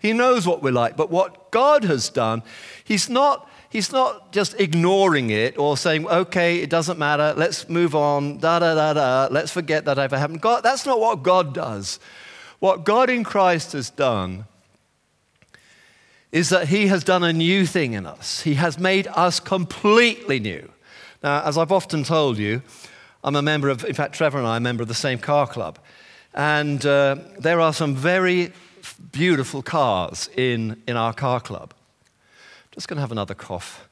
He 0.00 0.12
knows 0.12 0.46
what 0.46 0.62
we're 0.62 0.72
like, 0.72 0.96
but 0.96 1.10
what 1.10 1.50
God 1.50 1.84
has 1.84 2.08
done, 2.08 2.42
He's 2.84 3.08
not, 3.08 3.48
he's 3.68 3.92
not 3.92 4.32
just 4.32 4.58
ignoring 4.58 5.30
it 5.30 5.58
or 5.58 5.76
saying, 5.76 6.06
okay, 6.08 6.58
it 6.58 6.70
doesn't 6.70 6.98
matter, 6.98 7.34
let's 7.36 7.68
move 7.68 7.94
on, 7.94 8.38
da 8.38 8.58
da 8.58 8.74
da 8.74 8.92
da, 8.94 9.28
let's 9.30 9.52
forget 9.52 9.84
that 9.84 9.98
ever 9.98 10.18
happened. 10.18 10.40
God, 10.40 10.62
that's 10.62 10.84
not 10.84 10.98
what 11.00 11.22
God 11.22 11.54
does. 11.54 12.00
What 12.58 12.84
God 12.84 13.08
in 13.08 13.24
Christ 13.24 13.72
has 13.72 13.88
done 13.90 14.44
is 16.32 16.48
that 16.50 16.68
He 16.68 16.88
has 16.88 17.04
done 17.04 17.24
a 17.24 17.32
new 17.32 17.66
thing 17.66 17.92
in 17.94 18.06
us. 18.06 18.42
He 18.42 18.54
has 18.54 18.78
made 18.78 19.06
us 19.08 19.40
completely 19.40 20.40
new. 20.40 20.70
Now, 21.22 21.42
as 21.42 21.58
I've 21.58 21.72
often 21.72 22.04
told 22.04 22.38
you, 22.38 22.62
I'm 23.22 23.36
a 23.36 23.42
member 23.42 23.68
of, 23.68 23.84
in 23.84 23.94
fact, 23.94 24.14
Trevor 24.14 24.38
and 24.38 24.46
I 24.46 24.54
are 24.54 24.56
a 24.56 24.60
member 24.60 24.82
of 24.82 24.88
the 24.88 24.94
same 24.94 25.18
car 25.18 25.46
club. 25.46 25.78
And 26.32 26.84
uh, 26.86 27.16
there 27.38 27.60
are 27.60 27.72
some 27.72 27.94
very 27.94 28.52
beautiful 29.12 29.62
cars 29.62 30.28
in, 30.36 30.82
in 30.86 30.96
our 30.96 31.12
car 31.12 31.40
club. 31.40 31.74
Just 32.72 32.88
going 32.88 32.96
to 32.96 33.00
have 33.00 33.12
another 33.12 33.34
cough. 33.34 33.88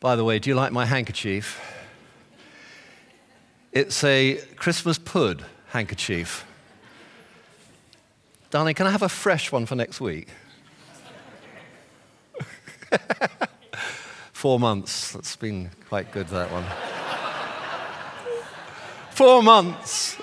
By 0.00 0.14
the 0.14 0.24
way, 0.24 0.38
do 0.38 0.50
you 0.50 0.54
like 0.54 0.72
my 0.72 0.84
handkerchief? 0.84 1.60
It's 3.72 4.04
a 4.04 4.36
Christmas 4.56 4.98
pud 4.98 5.44
handkerchief. 5.68 6.46
Darling, 8.50 8.74
can 8.74 8.86
I 8.86 8.90
have 8.90 9.02
a 9.02 9.08
fresh 9.08 9.50
one 9.50 9.66
for 9.66 9.74
next 9.74 10.00
week? 10.00 10.28
Four 14.32 14.60
months. 14.60 15.12
That's 15.12 15.34
been 15.36 15.70
quite 15.88 16.12
good, 16.12 16.28
that 16.28 16.50
one. 16.52 16.64
Four 19.10 19.42
months. 19.42 20.16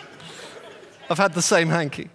I've 1.09 1.17
had 1.17 1.33
the 1.33 1.41
same 1.41 1.69
hanky. 1.69 2.09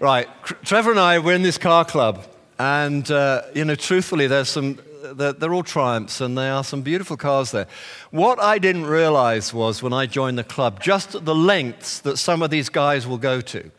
Right, 0.00 0.28
Trevor 0.64 0.90
and 0.90 1.00
I, 1.00 1.18
we're 1.18 1.34
in 1.34 1.42
this 1.42 1.58
car 1.58 1.84
club. 1.84 2.24
And, 2.58 3.08
uh, 3.10 3.42
you 3.54 3.64
know, 3.64 3.76
truthfully, 3.76 4.26
there's 4.26 4.48
some, 4.48 4.78
they're, 5.14 5.32
they're, 5.32 5.54
all 5.54 5.62
triumphs 5.62 6.20
and 6.20 6.36
there 6.36 6.52
are 6.52 6.64
some 6.64 6.82
beautiful 6.82 7.16
cars 7.16 7.52
there. 7.52 7.68
What 8.10 8.40
I 8.40 8.58
didn't 8.58 8.86
realize 8.86 9.54
was 9.54 9.82
when 9.82 9.92
I 9.92 10.06
joined 10.06 10.38
the 10.38 10.44
club, 10.44 10.80
just 10.80 11.24
the 11.24 11.34
lengths 11.34 12.00
that 12.00 12.16
some 12.16 12.42
of 12.42 12.50
these 12.50 12.68
guys 12.68 13.06
will 13.06 13.18
go 13.18 13.40
to. 13.40 13.70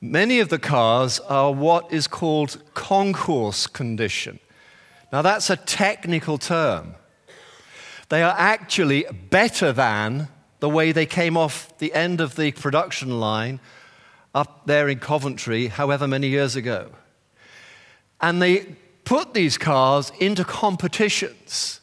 Many 0.00 0.40
of 0.40 0.48
the 0.48 0.58
cars 0.58 1.20
are 1.20 1.52
what 1.52 1.92
is 1.92 2.08
called 2.08 2.60
concours 2.74 3.66
condition. 3.68 4.40
Now, 5.12 5.22
that's 5.22 5.50
a 5.50 5.56
technical 5.56 6.38
term. 6.38 6.94
They 8.08 8.22
are 8.22 8.34
actually 8.36 9.06
better 9.30 9.72
than 9.72 10.28
the 10.60 10.68
way 10.68 10.92
they 10.92 11.06
came 11.06 11.36
off 11.36 11.76
the 11.78 11.92
end 11.94 12.20
of 12.20 12.36
the 12.36 12.52
production 12.52 13.20
line 13.20 13.60
up 14.34 14.66
there 14.66 14.88
in 14.88 14.98
Coventry, 14.98 15.68
however 15.68 16.06
many 16.06 16.28
years 16.28 16.56
ago. 16.56 16.90
And 18.20 18.42
they 18.42 18.76
put 19.04 19.34
these 19.34 19.56
cars 19.56 20.12
into 20.18 20.44
competitions. 20.44 21.80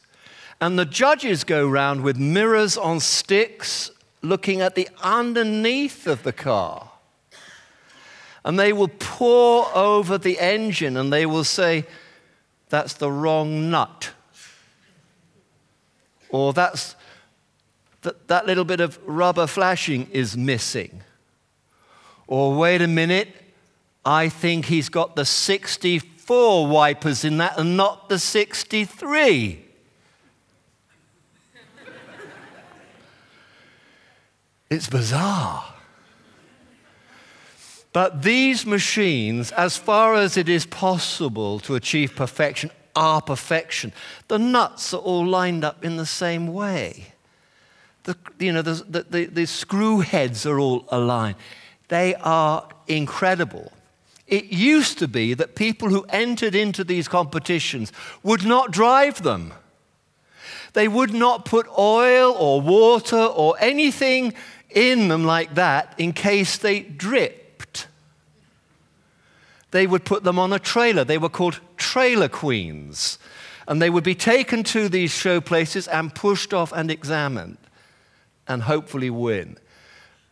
And 0.60 0.78
the 0.78 0.84
judges 0.84 1.44
go 1.44 1.68
round 1.68 2.02
with 2.02 2.16
mirrors 2.18 2.76
on 2.76 3.00
sticks 3.00 3.90
looking 4.22 4.60
at 4.60 4.74
the 4.74 4.88
underneath 5.02 6.06
of 6.06 6.22
the 6.22 6.32
car. 6.32 6.90
And 8.44 8.58
they 8.58 8.72
will 8.72 8.88
pour 8.88 9.66
over 9.76 10.18
the 10.18 10.38
engine 10.38 10.96
and 10.96 11.12
they 11.12 11.26
will 11.26 11.44
say, 11.44 11.84
that's 12.68 12.94
the 12.94 13.10
wrong 13.10 13.70
nut. 13.70 14.12
Or 16.28 16.52
that's 16.52 16.94
that, 18.06 18.28
that 18.28 18.46
little 18.46 18.64
bit 18.64 18.80
of 18.80 18.98
rubber 19.04 19.46
flashing 19.48 20.08
is 20.12 20.36
missing. 20.36 21.02
Or 22.28 22.56
wait 22.56 22.80
a 22.80 22.86
minute, 22.86 23.28
I 24.04 24.28
think 24.28 24.66
he's 24.66 24.88
got 24.88 25.16
the 25.16 25.24
64 25.24 26.68
wipers 26.68 27.24
in 27.24 27.38
that 27.38 27.58
and 27.58 27.76
not 27.76 28.08
the 28.08 28.20
63. 28.20 29.64
it's 34.70 34.88
bizarre. 34.88 35.74
But 37.92 38.22
these 38.22 38.64
machines, 38.64 39.50
as 39.52 39.76
far 39.76 40.14
as 40.14 40.36
it 40.36 40.48
is 40.48 40.64
possible 40.64 41.58
to 41.60 41.74
achieve 41.74 42.14
perfection, 42.14 42.70
are 42.94 43.20
perfection. 43.20 43.92
The 44.28 44.38
nuts 44.38 44.94
are 44.94 45.00
all 45.00 45.26
lined 45.26 45.64
up 45.64 45.84
in 45.84 45.96
the 45.96 46.06
same 46.06 46.52
way. 46.52 47.15
The, 48.06 48.16
you 48.38 48.52
know, 48.52 48.62
the, 48.62 48.74
the, 48.88 49.02
the, 49.02 49.24
the 49.26 49.46
screw 49.46 49.98
heads 49.98 50.46
are 50.46 50.60
all 50.60 50.84
aligned. 50.90 51.34
They 51.88 52.14
are 52.14 52.68
incredible. 52.86 53.72
It 54.28 54.46
used 54.46 54.98
to 54.98 55.08
be 55.08 55.34
that 55.34 55.56
people 55.56 55.88
who 55.88 56.06
entered 56.08 56.54
into 56.54 56.84
these 56.84 57.08
competitions 57.08 57.92
would 58.22 58.44
not 58.44 58.70
drive 58.70 59.22
them. 59.22 59.52
They 60.72 60.86
would 60.86 61.12
not 61.12 61.44
put 61.44 61.66
oil 61.76 62.32
or 62.32 62.60
water 62.60 63.16
or 63.16 63.56
anything 63.58 64.34
in 64.70 65.08
them 65.08 65.24
like 65.24 65.56
that 65.56 65.94
in 65.98 66.12
case 66.12 66.58
they 66.58 66.80
dripped. 66.80 67.88
they 69.72 69.86
would 69.86 70.04
put 70.04 70.22
them 70.22 70.38
on 70.38 70.52
a 70.52 70.58
trailer. 70.60 71.02
They 71.02 71.18
were 71.18 71.28
called 71.28 71.60
trailer 71.76 72.28
queens. 72.28 73.18
And 73.66 73.82
they 73.82 73.90
would 73.90 74.04
be 74.04 74.14
taken 74.14 74.62
to 74.64 74.88
these 74.88 75.10
show 75.10 75.40
places 75.40 75.88
and 75.88 76.14
pushed 76.14 76.54
off 76.54 76.72
and 76.72 76.88
examined 76.88 77.58
and 78.48 78.62
hopefully 78.62 79.10
win. 79.10 79.58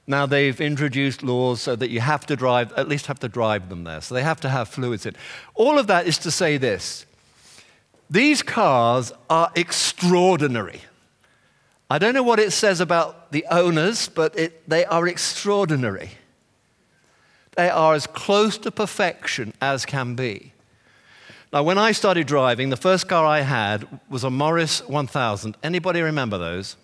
Now 0.07 0.27
they've 0.27 0.61
introduced 0.61 1.23
laws 1.23 1.63
so 1.63 1.77
that 1.77 1.91
you 1.91 2.01
have 2.01 2.27
to 2.27 2.37
drive, 2.37 2.73
at 2.75 2.89
least 2.89 3.07
have 3.07 3.21
to 3.21 3.29
drive 3.29 3.69
them 3.69 3.85
there. 3.85 4.01
So 4.01 4.15
they 4.15 4.23
have 4.23 4.41
to 4.41 4.49
have 4.49 4.69
fluids 4.69 5.07
in. 5.07 5.17
All 5.55 5.79
of 5.79 5.87
that 5.87 6.07
is 6.07 6.19
to 6.19 6.31
say 6.31 6.57
this 6.57 7.07
these 8.11 8.43
cars 8.43 9.13
are 9.31 9.51
extraordinary. 9.55 10.81
I 11.91 11.99
don't 11.99 12.15
know 12.15 12.23
what 12.23 12.39
it 12.39 12.53
says 12.53 12.81
about 12.81 13.33
the 13.33 13.47
owners, 13.51 14.09
but 14.09 14.39
it, 14.39 14.69
they 14.69 14.85
are 14.85 15.07
extraordinary. 15.07 16.11
They 17.57 17.71
are 17.71 17.95
as 17.95 18.07
close 18.07 18.59
to 18.59 18.71
perfection 18.71 19.53
as 19.61 19.87
can 19.87 20.15
be. 20.15 20.53
Now, 21.53 21.63
when 21.63 21.79
I 21.79 21.93
started 21.93 22.27
driving, 22.27 22.71
the 22.71 22.77
first 22.77 23.09
car 23.09 23.25
I 23.25 23.43
had 23.43 23.87
was 24.09 24.25
a 24.25 24.31
Morris 24.31 24.87
1000. 24.89 25.57
Anybody 25.63 26.01
remember 26.01 26.37
those? 26.37 26.77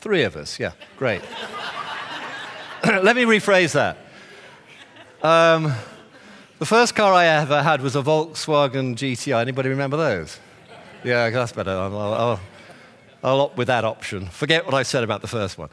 Three 0.00 0.22
of 0.22 0.34
us, 0.34 0.58
yeah, 0.58 0.72
great. 0.96 1.20
Let 2.84 3.16
me 3.16 3.24
rephrase 3.24 3.72
that. 3.72 3.98
Um, 5.22 5.74
the 6.58 6.64
first 6.64 6.94
car 6.94 7.12
I 7.12 7.26
ever 7.26 7.62
had 7.62 7.82
was 7.82 7.96
a 7.96 8.02
Volkswagen 8.02 8.94
GTI. 8.94 9.42
Anybody 9.42 9.68
remember 9.68 9.98
those? 9.98 10.38
Yeah, 11.04 11.28
that's 11.28 11.52
better. 11.52 11.70
I'll, 11.70 11.96
I'll, 11.98 12.40
I'll 13.22 13.40
opt 13.42 13.58
with 13.58 13.66
that 13.68 13.84
option. 13.84 14.26
Forget 14.26 14.64
what 14.64 14.72
I 14.72 14.84
said 14.84 15.04
about 15.04 15.20
the 15.20 15.28
first 15.28 15.58
one. 15.58 15.68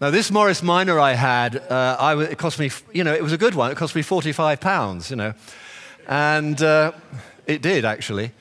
Now, 0.00 0.10
this 0.10 0.30
Morris 0.30 0.62
Minor 0.62 0.98
I 0.98 1.12
had, 1.12 1.56
uh, 1.56 1.96
I, 2.00 2.22
it 2.22 2.38
cost 2.38 2.58
me, 2.58 2.70
you 2.94 3.04
know, 3.04 3.12
it 3.12 3.22
was 3.22 3.34
a 3.34 3.38
good 3.38 3.54
one. 3.54 3.70
It 3.70 3.76
cost 3.76 3.94
me 3.94 4.00
45 4.00 4.60
pounds, 4.60 5.10
you 5.10 5.16
know. 5.16 5.34
And 6.06 6.62
uh, 6.62 6.92
it 7.46 7.60
did, 7.60 7.84
actually. 7.84 8.32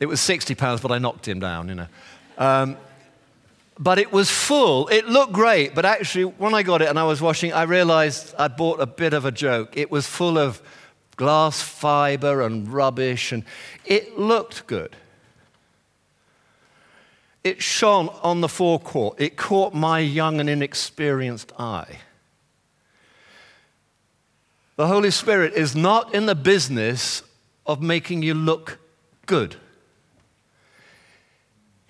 It 0.00 0.06
was 0.06 0.20
60 0.20 0.54
pounds, 0.54 0.82
but 0.82 0.92
I 0.92 0.98
knocked 0.98 1.26
him 1.26 1.40
down, 1.40 1.68
you 1.68 1.76
know. 1.76 1.86
Um, 2.36 2.76
but 3.78 3.98
it 3.98 4.12
was 4.12 4.30
full. 4.30 4.88
It 4.88 5.06
looked 5.06 5.32
great, 5.32 5.74
but 5.74 5.84
actually, 5.84 6.24
when 6.24 6.54
I 6.54 6.62
got 6.62 6.82
it 6.82 6.88
and 6.88 6.98
I 6.98 7.04
was 7.04 7.20
washing, 7.20 7.52
I 7.52 7.62
realized 7.62 8.34
I'd 8.38 8.56
bought 8.56 8.80
a 8.80 8.86
bit 8.86 9.12
of 9.14 9.24
a 9.24 9.32
joke. 9.32 9.76
It 9.76 9.90
was 9.90 10.06
full 10.06 10.38
of 10.38 10.60
glass 11.16 11.62
fiber 11.62 12.42
and 12.42 12.72
rubbish, 12.72 13.32
and 13.32 13.44
it 13.84 14.18
looked 14.18 14.66
good. 14.66 14.96
It 17.42 17.62
shone 17.62 18.08
on 18.22 18.42
the 18.42 18.48
forecourt. 18.48 19.20
It 19.20 19.36
caught 19.36 19.72
my 19.72 19.98
young 19.98 20.40
and 20.40 20.50
inexperienced 20.50 21.52
eye. 21.58 22.00
The 24.76 24.86
Holy 24.86 25.10
Spirit 25.10 25.54
is 25.54 25.74
not 25.74 26.14
in 26.14 26.26
the 26.26 26.34
business 26.34 27.22
of 27.66 27.82
making 27.82 28.22
you 28.22 28.34
look 28.34 28.78
good. 29.26 29.56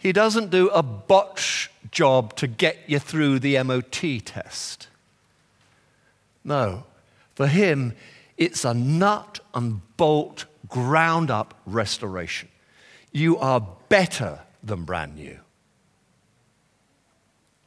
He 0.00 0.12
doesn't 0.12 0.50
do 0.50 0.68
a 0.70 0.82
botch 0.82 1.70
job 1.90 2.34
to 2.36 2.46
get 2.46 2.78
you 2.86 2.98
through 2.98 3.38
the 3.38 3.62
MOT 3.62 4.24
test. 4.24 4.88
No, 6.42 6.84
for 7.34 7.46
him, 7.46 7.94
it's 8.38 8.64
a 8.64 8.72
nut 8.72 9.40
and 9.54 9.82
bolt, 9.98 10.46
ground 10.68 11.30
up 11.30 11.60
restoration. 11.66 12.48
You 13.12 13.36
are 13.38 13.66
better 13.90 14.40
than 14.62 14.84
brand 14.84 15.16
new. 15.16 15.38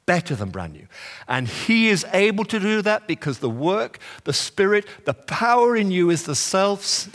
Better 0.05 0.35
than 0.35 0.49
brand 0.49 0.73
new. 0.73 0.87
And 1.27 1.47
He 1.47 1.89
is 1.89 2.05
able 2.11 2.45
to 2.45 2.59
do 2.59 2.81
that 2.81 3.07
because 3.07 3.39
the 3.39 3.49
work, 3.49 3.99
the 4.23 4.33
Spirit, 4.33 4.87
the 5.05 5.13
power 5.13 5.75
in 5.77 5.91
you 5.91 6.09
is 6.09 6.23
the 6.23 6.35
self, 6.35 7.07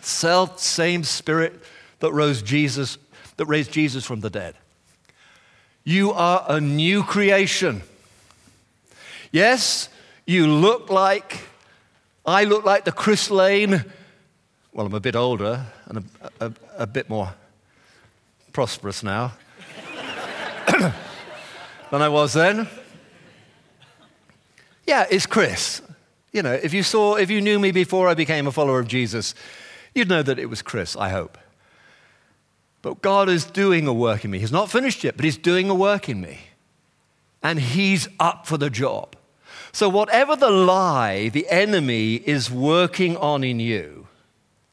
self 0.00 0.58
same 0.58 1.04
Spirit 1.04 1.62
that 2.00 2.12
rose 2.12 2.42
Jesus, 2.42 2.98
that 3.38 3.46
raised 3.46 3.72
Jesus 3.72 4.04
from 4.04 4.20
the 4.20 4.28
dead. 4.28 4.56
You 5.84 6.12
are 6.12 6.44
a 6.48 6.60
new 6.60 7.02
creation. 7.02 7.82
Yes, 9.32 9.88
you 10.26 10.46
look 10.46 10.90
like, 10.90 11.40
I 12.26 12.44
look 12.44 12.64
like 12.64 12.84
the 12.84 12.92
Chris 12.92 13.30
Lane. 13.30 13.84
Well, 14.72 14.86
I'm 14.86 14.94
a 14.94 15.00
bit 15.00 15.16
older 15.16 15.66
and 15.86 16.04
a, 16.20 16.46
a, 16.46 16.52
a 16.78 16.86
bit 16.86 17.08
more 17.08 17.32
prosperous 18.52 19.02
now 19.02 19.32
than 21.90 22.02
I 22.02 22.08
was 22.08 22.34
then. 22.34 22.68
Yeah, 24.86 25.06
it's 25.10 25.26
Chris. 25.26 25.80
You 26.32 26.42
know, 26.42 26.52
if 26.52 26.74
you 26.74 26.82
saw, 26.82 27.14
if 27.16 27.30
you 27.30 27.40
knew 27.40 27.58
me 27.58 27.70
before 27.70 28.08
I 28.08 28.14
became 28.14 28.46
a 28.46 28.52
follower 28.52 28.80
of 28.80 28.88
Jesus, 28.88 29.34
you'd 29.94 30.08
know 30.08 30.22
that 30.22 30.38
it 30.38 30.46
was 30.46 30.60
Chris, 30.60 30.96
I 30.96 31.10
hope. 31.10 31.38
But 32.82 33.02
God 33.02 33.28
is 33.28 33.44
doing 33.44 33.86
a 33.86 33.92
work 33.92 34.24
in 34.24 34.30
me. 34.30 34.38
He's 34.38 34.52
not 34.52 34.70
finished 34.70 35.02
yet, 35.04 35.16
but 35.16 35.24
He's 35.24 35.36
doing 35.36 35.68
a 35.68 35.74
work 35.74 36.08
in 36.08 36.20
me. 36.20 36.38
and 37.42 37.58
he's 37.60 38.08
up 38.18 38.46
for 38.46 38.58
the 38.58 38.70
job. 38.70 39.14
So, 39.72 39.88
whatever 39.88 40.34
the 40.34 40.50
lie 40.50 41.28
the 41.28 41.46
enemy 41.48 42.14
is 42.14 42.50
working 42.50 43.16
on 43.16 43.44
in 43.44 43.60
you, 43.60 44.06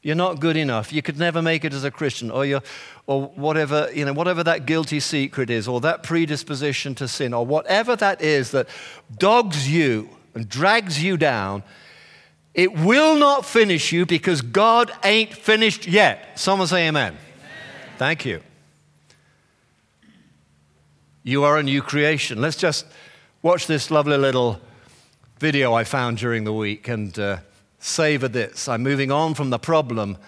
you're 0.02 0.16
not 0.16 0.40
good 0.40 0.56
enough. 0.56 0.92
You 0.92 1.02
could 1.02 1.18
never 1.18 1.42
make 1.42 1.64
it 1.64 1.72
as 1.72 1.84
a 1.84 1.90
Christian, 1.90 2.30
or, 2.30 2.44
you 2.46 2.60
or 3.06 3.26
whatever, 3.28 3.88
you 3.94 4.04
know, 4.04 4.12
whatever 4.12 4.42
that 4.44 4.66
guilty 4.66 5.00
secret 5.00 5.50
is, 5.50 5.68
or 5.68 5.80
that 5.80 6.02
predisposition 6.02 6.94
to 6.96 7.08
sin, 7.08 7.34
or 7.34 7.44
whatever 7.44 7.94
that 7.96 8.22
is 8.22 8.50
that 8.52 8.68
dogs 9.16 9.68
you 9.70 10.08
and 10.34 10.48
drags 10.48 11.02
you 11.02 11.16
down, 11.16 11.62
it 12.54 12.72
will 12.72 13.16
not 13.16 13.44
finish 13.44 13.92
you 13.92 14.06
because 14.06 14.42
God 14.42 14.90
ain't 15.04 15.32
finished 15.32 15.86
yet. 15.86 16.38
Someone 16.38 16.66
say 16.66 16.88
amen. 16.88 17.16
Thank 17.98 18.26
you. 18.26 18.42
You 21.22 21.44
are 21.44 21.56
a 21.56 21.62
new 21.62 21.80
creation. 21.80 22.40
Let's 22.42 22.56
just 22.56 22.84
watch 23.42 23.66
this 23.66 23.90
lovely 23.90 24.18
little 24.18 24.60
video 25.38 25.72
I 25.72 25.84
found 25.84 26.18
during 26.18 26.44
the 26.44 26.52
week 26.52 26.88
and 26.88 27.18
uh, 27.18 27.38
savor 27.78 28.28
this. 28.28 28.68
I'm 28.68 28.82
moving 28.82 29.10
on 29.10 29.34
from 29.34 29.48
the 29.48 29.58
problem, 29.58 30.18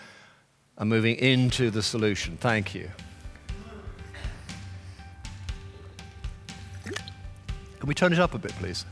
I'm 0.79 0.89
moving 0.89 1.17
into 1.17 1.71
the 1.71 1.83
solution. 1.83 2.39
Thank 2.39 2.75
you. 2.75 2.91
Can 6.85 7.87
we 7.87 7.95
turn 7.95 8.13
it 8.13 8.19
up 8.19 8.33
a 8.35 8.39
bit, 8.39 8.53
please? 8.53 8.87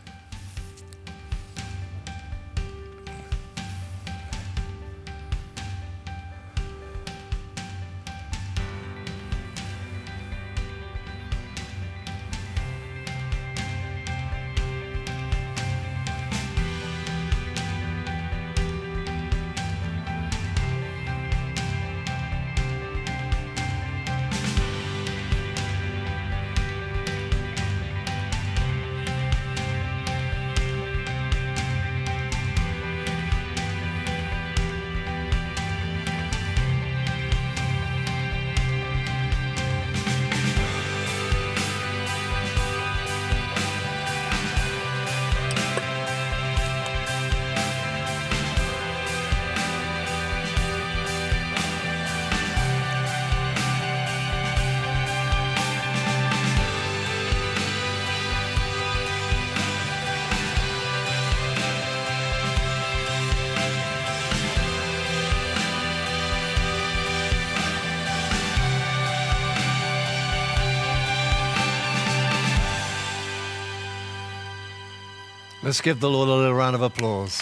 Let's 75.66 75.80
give 75.80 75.99
the 75.99 76.08
Lord 76.08 76.28
a 76.28 76.32
little 76.32 76.54
round 76.54 76.76
of 76.76 76.82
applause. 76.82 77.40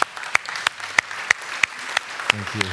Thank 2.31 2.54
you. 2.54 2.71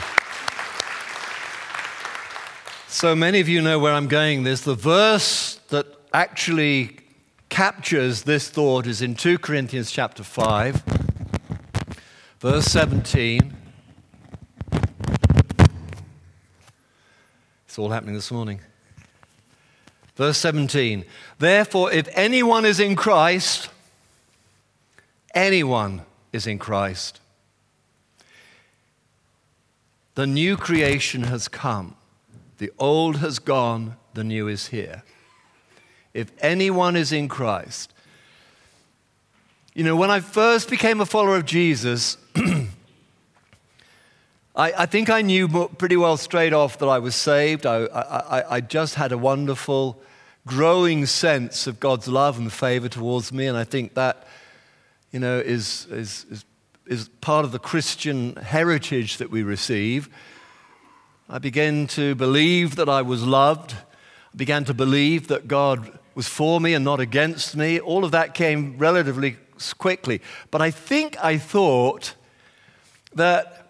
So 2.88 3.14
many 3.18 3.42
of 3.42 3.50
you 3.50 3.62
know 3.62 3.78
where 3.78 3.92
I'm 3.92 4.08
going 4.08 4.44
this. 4.44 4.62
The 4.62 4.76
verse 4.76 5.60
that 5.68 5.88
actually 6.14 7.00
captures 7.50 8.24
this 8.24 8.50
thought 8.50 8.88
is 8.88 9.02
in 9.02 9.14
2 9.14 9.40
Corinthians 9.40 9.92
chapter 9.92 10.24
5, 10.24 10.84
verse 12.40 12.66
17. 12.68 13.54
It's 17.66 17.78
all 17.78 17.90
happening 17.90 18.16
this 18.16 18.32
morning. 18.32 18.62
Verse 20.16 20.38
17. 20.38 21.04
Therefore, 21.40 21.92
if 21.92 22.08
anyone 22.14 22.64
is 22.64 22.80
in 22.80 22.96
Christ, 22.96 23.68
anyone 25.34 26.04
is 26.32 26.48
in 26.48 26.60
Christ. 26.60 27.20
The 30.16 30.28
new 30.28 30.58
creation 30.58 31.24
has 31.24 31.48
come. 31.48 31.96
The 32.58 32.72
old 32.78 33.18
has 33.18 33.40
gone, 33.40 33.96
the 34.14 34.24
new 34.24 34.48
is 34.48 34.68
here. 34.68 35.04
If 36.14 36.32
anyone 36.42 36.96
is 36.96 37.12
in 37.12 37.28
Christ, 37.28 37.94
you 39.74 39.84
know, 39.84 39.96
when 39.96 40.12
I 40.12 40.20
first 40.20 40.70
became 40.70 41.00
a 41.00 41.06
follower 41.06 41.38
of 41.38 41.46
Jesus, 41.46 42.18
I, 42.36 42.68
I, 44.56 44.86
think 44.86 45.10
I 45.10 45.22
knew 45.22 45.70
pretty 45.78 45.96
well 45.96 46.18
straight 46.18 46.52
off 46.52 46.78
that 46.80 46.88
I 46.88 47.00
was 47.00 47.16
saved. 47.16 47.66
I, 47.66 47.86
I, 47.86 48.56
I 48.56 48.62
just 48.62 48.96
had 48.96 49.14
a 49.14 49.18
wonderful, 49.18 50.02
growing 50.46 51.06
sense 51.06 51.68
of 51.68 51.80
God's 51.80 52.10
love 52.10 52.38
and 52.38 52.52
favor 52.52 52.90
towards 52.90 53.32
me, 53.32 53.48
and 53.48 53.58
I 53.58 53.64
think 53.64 53.94
that 53.94 54.28
you 55.12 55.20
know, 55.20 55.40
is, 55.40 55.88
is, 55.92 56.26
is, 56.32 56.46
is 56.88 57.10
part 57.20 57.44
of 57.44 57.52
the 57.52 57.60
Christian 57.60 58.36
heritage 58.38 59.18
that 59.18 59.30
we 59.30 59.44
receive. 59.44 60.10
I 61.30 61.38
began 61.38 61.88
to 61.88 62.16
believe 62.16 62.78
that 62.78 62.88
I 62.88 63.02
was 63.02 63.26
loved. 63.26 63.74
I 63.74 64.38
began 64.38 64.64
to 64.66 64.74
believe 64.74 65.28
that 65.28 65.48
God 65.48 66.00
was 66.16 66.28
for 66.28 66.62
me 66.62 66.74
and 66.74 66.86
not 66.86 67.00
against 67.00 67.56
me. 67.56 67.80
All 67.80 68.06
of 68.06 68.12
that 68.12 68.34
came 68.34 68.78
relatively 68.78 69.38
quickly. 69.78 70.22
But 70.50 70.62
I 70.62 70.72
think 70.72 71.22
I 71.24 71.38
thought 71.38 72.16
that 73.14 73.68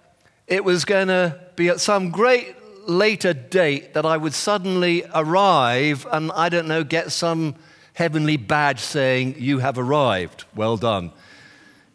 it 0.48 0.64
was 0.64 0.86
going 0.86 1.08
to 1.08 1.40
be 1.56 1.70
at 1.70 1.80
some 1.80 2.12
great 2.12 2.56
later 2.88 3.34
date 3.34 3.96
that 3.96 4.06
I 4.06 4.18
would 4.18 4.34
suddenly 4.34 5.04
arrive 5.14 6.06
and, 6.12 6.32
I 6.34 6.50
don't 6.50 6.68
know, 6.68 6.84
get 6.84 7.12
some 7.12 7.56
heavenly 7.94 8.38
badge 8.38 8.80
saying, 8.80 9.36
You 9.40 9.60
have 9.60 9.80
arrived. 9.80 10.46
Well 10.56 10.78
done 10.78 11.14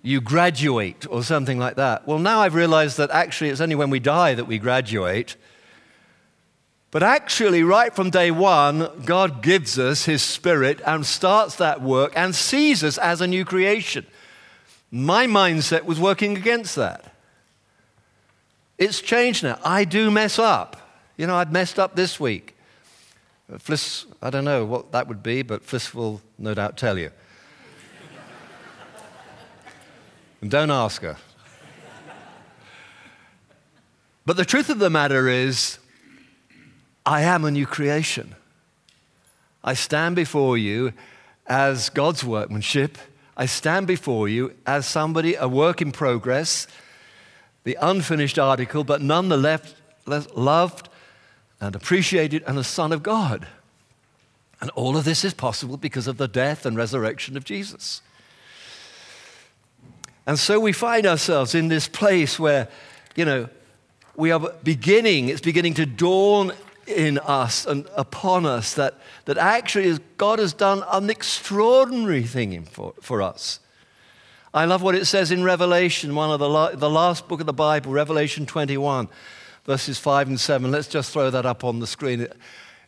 you 0.06 0.20
graduate 0.20 1.04
or 1.10 1.24
something 1.24 1.58
like 1.58 1.74
that. 1.74 2.06
Well, 2.06 2.20
now 2.20 2.40
I've 2.40 2.54
realized 2.54 2.96
that 2.98 3.10
actually 3.10 3.50
it's 3.50 3.60
only 3.60 3.74
when 3.74 3.90
we 3.90 3.98
die 3.98 4.34
that 4.34 4.44
we 4.44 4.58
graduate. 4.58 5.34
But 6.92 7.02
actually, 7.02 7.64
right 7.64 7.92
from 7.92 8.10
day 8.10 8.30
one, 8.30 8.88
God 9.04 9.42
gives 9.42 9.80
us 9.80 10.04
His 10.04 10.22
Spirit 10.22 10.80
and 10.86 11.04
starts 11.04 11.56
that 11.56 11.82
work 11.82 12.12
and 12.14 12.36
sees 12.36 12.84
us 12.84 12.98
as 12.98 13.20
a 13.20 13.26
new 13.26 13.44
creation. 13.44 14.06
My 14.92 15.26
mindset 15.26 15.82
was 15.82 15.98
working 15.98 16.36
against 16.36 16.76
that. 16.76 17.12
It's 18.78 19.00
changed 19.00 19.42
now. 19.42 19.58
I 19.64 19.84
do 19.84 20.12
mess 20.12 20.38
up. 20.38 20.76
You 21.16 21.26
know, 21.26 21.34
I'd 21.34 21.52
messed 21.52 21.80
up 21.80 21.96
this 21.96 22.20
week. 22.20 22.56
Fliss, 23.50 24.06
I 24.22 24.30
don't 24.30 24.44
know 24.44 24.64
what 24.64 24.92
that 24.92 25.08
would 25.08 25.24
be, 25.24 25.42
but 25.42 25.66
Fliss 25.66 25.92
will 25.92 26.20
no 26.38 26.54
doubt 26.54 26.76
tell 26.76 26.96
you. 26.96 27.10
And 30.40 30.50
don't 30.50 30.70
ask 30.70 31.02
her. 31.02 31.16
But 34.24 34.36
the 34.36 34.44
truth 34.44 34.70
of 34.70 34.78
the 34.78 34.90
matter 34.90 35.28
is, 35.28 35.78
I 37.04 37.22
am 37.22 37.44
a 37.44 37.50
new 37.50 37.66
creation. 37.66 38.34
I 39.62 39.74
stand 39.74 40.16
before 40.16 40.58
you 40.58 40.92
as 41.46 41.90
God's 41.90 42.24
workmanship. 42.24 42.98
I 43.36 43.46
stand 43.46 43.86
before 43.86 44.28
you 44.28 44.54
as 44.66 44.86
somebody, 44.86 45.34
a 45.36 45.46
work 45.46 45.80
in 45.80 45.92
progress, 45.92 46.66
the 47.64 47.78
unfinished 47.80 48.38
article, 48.38 48.82
but 48.82 49.00
nonetheless 49.00 49.74
loved 50.06 50.88
and 51.60 51.74
appreciated 51.74 52.42
and 52.46 52.58
a 52.58 52.64
son 52.64 52.92
of 52.92 53.02
God. 53.02 53.46
And 54.60 54.70
all 54.70 54.96
of 54.96 55.04
this 55.04 55.24
is 55.24 55.34
possible 55.34 55.76
because 55.76 56.06
of 56.06 56.16
the 56.16 56.28
death 56.28 56.66
and 56.66 56.76
resurrection 56.76 57.36
of 57.36 57.44
Jesus. 57.44 58.02
And 60.26 60.38
so 60.38 60.58
we 60.58 60.72
find 60.72 61.06
ourselves 61.06 61.54
in 61.54 61.68
this 61.68 61.86
place 61.88 62.38
where, 62.38 62.68
you 63.14 63.24
know, 63.24 63.48
we 64.16 64.32
are 64.32 64.40
beginning, 64.64 65.28
it's 65.28 65.40
beginning 65.40 65.74
to 65.74 65.86
dawn 65.86 66.52
in 66.86 67.18
us 67.18 67.66
and 67.66 67.86
upon 67.96 68.46
us 68.46 68.74
that, 68.74 68.94
that 69.26 69.38
actually 69.38 69.98
God 70.16 70.38
has 70.38 70.52
done 70.52 70.82
an 70.90 71.10
extraordinary 71.10 72.22
thing 72.22 72.64
for, 72.64 72.94
for 73.00 73.22
us. 73.22 73.60
I 74.54 74.64
love 74.64 74.82
what 74.82 74.94
it 74.94 75.04
says 75.04 75.30
in 75.30 75.44
Revelation, 75.44 76.14
one 76.14 76.30
of 76.30 76.40
the, 76.40 76.48
la- 76.48 76.70
the 76.70 76.88
last 76.88 77.28
book 77.28 77.40
of 77.40 77.46
the 77.46 77.52
Bible, 77.52 77.92
Revelation 77.92 78.46
21, 78.46 79.08
verses 79.64 79.98
5 79.98 80.28
and 80.28 80.40
7. 80.40 80.70
Let's 80.70 80.88
just 80.88 81.12
throw 81.12 81.30
that 81.30 81.44
up 81.44 81.62
on 81.62 81.78
the 81.78 81.86
screen. 81.86 82.22
It, 82.22 82.36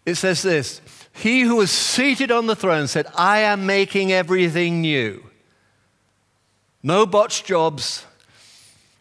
it 0.07 0.14
says 0.14 0.42
this 0.42 0.81
He 1.12 1.42
who 1.42 1.57
was 1.57 1.70
seated 1.70 2.31
on 2.31 2.46
the 2.46 2.57
throne 2.57 2.87
said, 2.87 3.07
I 3.14 3.40
am 3.40 3.66
making 3.66 4.12
everything 4.12 4.81
new. 4.81 5.28
No 6.83 7.07
botched 7.07 7.45
jobs, 7.45 8.05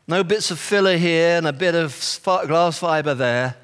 no 0.07 0.23
bits 0.23 0.49
of 0.49 0.57
filler 0.57 0.97
here 0.97 1.37
and 1.37 1.47
a 1.47 1.53
bit 1.53 1.75
of 1.75 2.19
glass 2.23 2.79
fiber 2.79 3.13
there. 3.13 3.55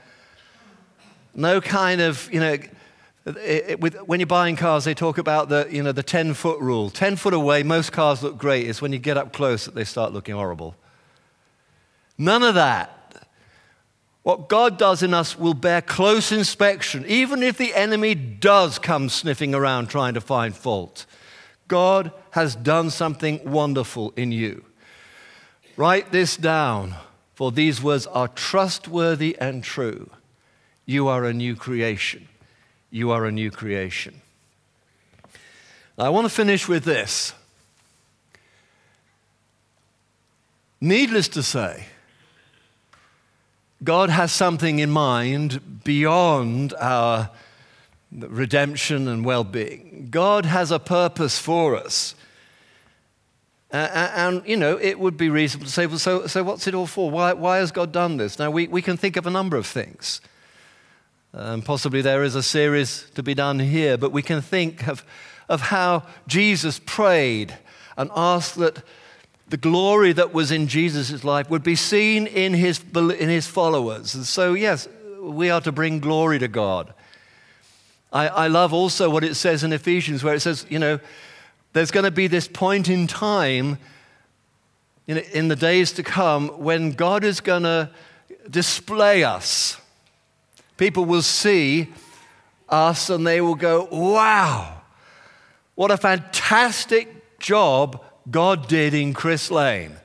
No 1.33 1.59
kind 1.59 1.99
of, 1.99 2.31
you 2.31 2.39
know, 2.39 2.57
it, 3.25 3.37
it, 3.45 3.79
with, 3.79 3.95
when 4.05 4.19
you're 4.19 4.27
buying 4.27 4.55
cars, 4.55 4.83
they 4.83 4.93
talk 4.93 5.17
about 5.17 5.49
the, 5.49 5.67
you 5.71 5.81
know, 5.81 5.91
the 5.91 6.03
10 6.03 6.35
foot 6.35 6.59
rule. 6.59 6.89
10 6.89 7.15
foot 7.15 7.33
away, 7.33 7.63
most 7.63 7.91
cars 7.91 8.21
look 8.21 8.37
great. 8.37 8.69
It's 8.69 8.81
when 8.81 8.93
you 8.93 8.99
get 8.99 9.17
up 9.17 9.33
close 9.33 9.65
that 9.65 9.73
they 9.73 9.83
start 9.83 10.13
looking 10.13 10.35
horrible. 10.35 10.75
None 12.17 12.43
of 12.43 12.55
that. 12.55 12.99
What 14.21 14.47
God 14.47 14.77
does 14.77 15.01
in 15.01 15.13
us 15.13 15.37
will 15.37 15.53
bear 15.53 15.81
close 15.81 16.31
inspection, 16.31 17.03
even 17.07 17.41
if 17.41 17.57
the 17.57 17.73
enemy 17.73 18.13
does 18.15 18.77
come 18.77 19.09
sniffing 19.09 19.55
around 19.55 19.87
trying 19.87 20.13
to 20.13 20.21
find 20.21 20.55
fault. 20.55 21.05
God 21.67 22.11
has 22.33 22.55
done 22.55 22.89
something 22.89 23.39
wonderful 23.43 24.11
in 24.15 24.31
you. 24.31 24.65
Write 25.77 26.11
this 26.11 26.35
down, 26.35 26.95
for 27.35 27.51
these 27.51 27.79
words 27.79 28.07
are 28.07 28.27
trustworthy 28.27 29.37
and 29.39 29.63
true. 29.63 30.09
You 30.87 31.07
are 31.09 31.25
a 31.25 31.33
new 31.33 31.55
creation. 31.55 32.27
You 32.89 33.11
are 33.11 33.25
a 33.25 33.31
new 33.31 33.51
creation. 33.51 34.19
I 35.95 36.09
want 36.09 36.25
to 36.25 36.33
finish 36.33 36.67
with 36.67 36.85
this. 36.85 37.33
Needless 40.81 41.27
to 41.29 41.43
say, 41.43 41.85
God 43.83 44.09
has 44.09 44.31
something 44.31 44.79
in 44.79 44.89
mind 44.89 45.83
beyond 45.83 46.73
our 46.79 47.29
redemption 48.11 49.07
and 49.07 49.23
well 49.23 49.43
being. 49.43 50.07
God 50.09 50.47
has 50.47 50.71
a 50.71 50.79
purpose 50.79 51.37
for 51.37 51.75
us. 51.75 52.15
Uh, 53.73 54.11
and, 54.15 54.43
you 54.45 54.55
know, 54.55 54.77
it 54.79 54.99
would 54.99 55.17
be 55.17 55.29
reasonable 55.29 55.65
to 55.65 55.71
say, 55.71 55.87
well, 55.87 55.97
so, 55.97 56.27
so 56.27 56.43
what's 56.43 56.67
it 56.67 56.75
all 56.75 56.85
for? 56.85 57.09
Why, 57.09 57.33
why 57.33 57.57
has 57.57 57.71
God 57.71 57.91
done 57.91 58.17
this? 58.17 58.37
Now, 58.37 58.51
we, 58.51 58.67
we 58.67 58.83
can 58.83 58.97
think 58.97 59.17
of 59.17 59.25
a 59.25 59.31
number 59.31 59.57
of 59.57 59.65
things. 59.65 60.21
Um, 61.33 61.63
possibly 61.63 62.03
there 62.03 62.23
is 62.23 62.35
a 62.35 62.43
series 62.43 63.09
to 63.15 63.23
be 63.23 63.33
done 63.33 63.57
here, 63.57 63.97
but 63.97 64.11
we 64.11 64.21
can 64.21 64.43
think 64.43 64.87
of, 64.87 65.03
of 65.49 65.61
how 65.61 66.03
Jesus 66.27 66.79
prayed 66.85 67.57
and 67.97 68.11
asked 68.15 68.57
that 68.57 68.83
the 69.49 69.57
glory 69.57 70.13
that 70.13 70.35
was 70.35 70.51
in 70.51 70.67
Jesus' 70.67 71.23
life 71.23 71.49
would 71.49 71.63
be 71.63 71.75
seen 71.75 72.27
in 72.27 72.53
his, 72.53 72.79
in 72.95 73.29
his 73.29 73.47
followers. 73.47 74.13
And 74.13 74.25
so, 74.25 74.53
yes, 74.53 74.87
we 75.19 75.49
are 75.49 75.61
to 75.61 75.71
bring 75.71 75.99
glory 75.99 76.37
to 76.37 76.47
God. 76.47 76.93
I, 78.11 78.27
I 78.27 78.47
love 78.49 78.71
also 78.71 79.09
what 79.09 79.23
it 79.23 79.33
says 79.33 79.63
in 79.63 79.73
Ephesians, 79.73 80.23
where 80.23 80.35
it 80.35 80.41
says, 80.41 80.67
you 80.69 80.77
know, 80.77 80.99
there's 81.73 81.91
going 81.91 82.05
to 82.05 82.11
be 82.11 82.27
this 82.27 82.47
point 82.47 82.87
in 82.87 83.07
time 83.07 83.77
in, 85.07 85.17
in 85.17 85.47
the 85.47 85.55
days 85.55 85.91
to 85.93 86.03
come 86.03 86.49
when 86.63 86.91
God 86.91 87.23
is 87.23 87.41
going 87.41 87.63
to 87.63 87.89
display 88.49 89.23
us. 89.23 89.77
People 90.77 91.05
will 91.05 91.21
see 91.21 91.91
us 92.69 93.09
and 93.09 93.25
they 93.25 93.41
will 93.41 93.55
go, 93.55 93.87
wow, 93.91 94.81
what 95.75 95.91
a 95.91 95.97
fantastic 95.97 97.39
job 97.39 98.03
God 98.29 98.67
did 98.67 98.93
in 98.93 99.13
Chris 99.13 99.51
Lane. 99.51 99.97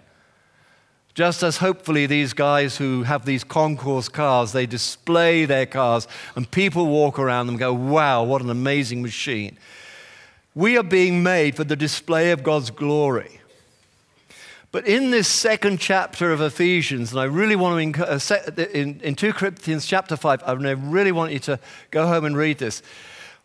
Just 1.14 1.42
as 1.42 1.56
hopefully 1.56 2.06
these 2.06 2.32
guys 2.32 2.76
who 2.76 3.02
have 3.02 3.24
these 3.24 3.42
concours 3.42 4.08
cars, 4.08 4.52
they 4.52 4.66
display 4.66 5.44
their 5.44 5.66
cars 5.66 6.06
and 6.36 6.48
people 6.50 6.86
walk 6.86 7.18
around 7.18 7.46
them 7.46 7.54
and 7.54 7.60
go, 7.60 7.72
wow, 7.72 8.22
what 8.22 8.40
an 8.40 8.50
amazing 8.50 9.02
machine. 9.02 9.58
We 10.58 10.76
are 10.76 10.82
being 10.82 11.22
made 11.22 11.54
for 11.54 11.62
the 11.62 11.76
display 11.76 12.32
of 12.32 12.42
God's 12.42 12.72
glory. 12.72 13.40
But 14.72 14.88
in 14.88 15.12
this 15.12 15.28
second 15.28 15.78
chapter 15.78 16.32
of 16.32 16.40
Ephesians, 16.40 17.12
and 17.12 17.20
I 17.20 17.26
really 17.26 17.54
want 17.54 17.94
to, 17.94 18.12
uh, 18.12 18.64
in, 18.74 19.00
in 19.02 19.14
2 19.14 19.34
Corinthians 19.34 19.86
chapter 19.86 20.16
5, 20.16 20.42
I 20.44 20.52
really 20.54 21.12
want 21.12 21.30
you 21.30 21.38
to 21.38 21.60
go 21.92 22.08
home 22.08 22.24
and 22.24 22.36
read 22.36 22.58
this. 22.58 22.82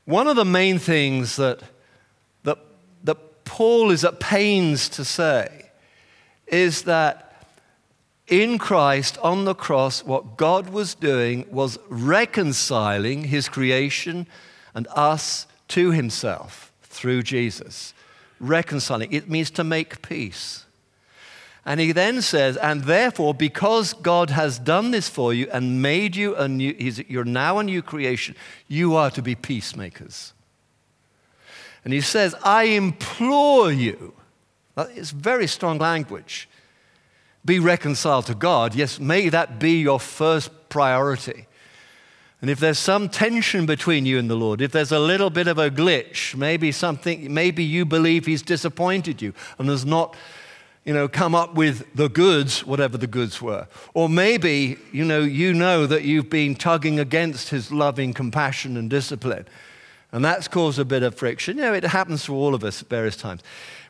One 0.05 0.25
of 0.25 0.35
the 0.35 0.43
main 0.43 0.79
things 0.79 1.35
that, 1.35 1.61
that, 2.45 2.57
that 3.03 3.45
Paul 3.45 3.91
is 3.91 4.03
at 4.03 4.19
pains 4.19 4.89
to 4.89 5.05
say 5.05 5.69
is 6.47 6.81
that 6.85 7.45
in 8.25 8.57
Christ 8.57 9.19
on 9.19 9.45
the 9.45 9.53
cross, 9.53 10.03
what 10.03 10.35
God 10.35 10.71
was 10.71 10.95
doing 10.95 11.45
was 11.51 11.77
reconciling 11.89 13.25
his 13.25 13.49
creation 13.49 14.25
and 14.73 14.87
us 14.95 15.45
to 15.67 15.91
himself 15.91 16.71
through 16.93 17.23
Jesus. 17.23 17.93
Reconciling. 18.39 19.11
It 19.11 19.29
means 19.29 19.51
to 19.51 19.63
make 19.63 20.01
peace. 20.01 20.65
And 21.65 21.79
he 21.79 21.93
then 21.93 22.21
says, 22.21 22.57
and 22.57 22.83
therefore, 22.83 23.33
because 23.33 23.93
God 23.93 24.29
has 24.31 24.59
done 24.59 24.91
this 24.91 25.07
for 25.07 25.33
you 25.33 25.47
and 25.51 25.81
made 25.81 26.15
you 26.15 26.35
a 26.35 26.47
new, 26.47 26.75
you're 27.07 27.23
now 27.23 27.59
a 27.59 27.63
new 27.63 27.81
creation, 27.81 28.35
you 28.67 28.95
are 28.95 29.09
to 29.11 29.21
be 29.21 29.33
peacemakers. 29.33 30.33
And 31.85 31.93
he 31.93 32.01
says, 32.01 32.35
I 32.43 32.63
implore 32.65 33.71
you. 33.71 34.13
It's 34.77 35.11
very 35.11 35.47
strong 35.47 35.77
language. 35.77 36.49
Be 37.45 37.59
reconciled 37.59 38.25
to 38.27 38.35
God. 38.35 38.75
Yes, 38.75 38.99
may 38.99 39.29
that 39.29 39.59
be 39.59 39.81
your 39.81 39.99
first 39.99 40.49
priority. 40.69 41.47
And 42.43 42.49
if 42.49 42.59
there's 42.59 42.77
some 42.77 43.07
tension 43.07 43.65
between 43.65 44.05
you 44.05 44.19
and 44.19 44.29
the 44.29 44.35
Lord, 44.35 44.59
if 44.59 44.73
there's 44.73 44.91
a 44.91 44.99
little 44.99 45.29
bit 45.29 45.47
of 45.47 45.57
a 45.57 45.69
glitch, 45.69 46.35
maybe 46.35 46.73
something, 46.73 47.33
maybe 47.33 47.63
you 47.63 47.85
believe 47.85 48.25
He's 48.25 48.41
disappointed 48.41 49.21
you 49.21 49.33
and 49.57 49.69
has 49.69 49.85
not, 49.85 50.13
you 50.83 50.93
know, 50.93 51.07
come 51.07 51.35
up 51.35 51.53
with 51.53 51.95
the 51.95 52.09
goods, 52.09 52.65
whatever 52.65 52.97
the 52.97 53.07
goods 53.07 53.41
were. 53.41 53.65
Or 53.93 54.09
maybe, 54.09 54.77
you 54.91 55.05
know, 55.05 55.21
you 55.21 55.53
know 55.53 55.87
that 55.87 56.03
you've 56.03 56.29
been 56.29 56.53
tugging 56.55 56.99
against 56.99 57.47
His 57.47 57.71
loving 57.71 58.11
compassion 58.11 58.75
and 58.75 58.89
discipline. 58.89 59.47
And 60.11 60.25
that's 60.25 60.49
caused 60.49 60.79
a 60.79 60.83
bit 60.83 61.01
of 61.01 61.15
friction. 61.15 61.55
You 61.55 61.63
know, 61.63 61.73
it 61.73 61.85
happens 61.85 62.25
to 62.25 62.35
all 62.35 62.53
of 62.53 62.65
us 62.65 62.81
at 62.81 62.89
various 62.89 63.15
times. 63.15 63.41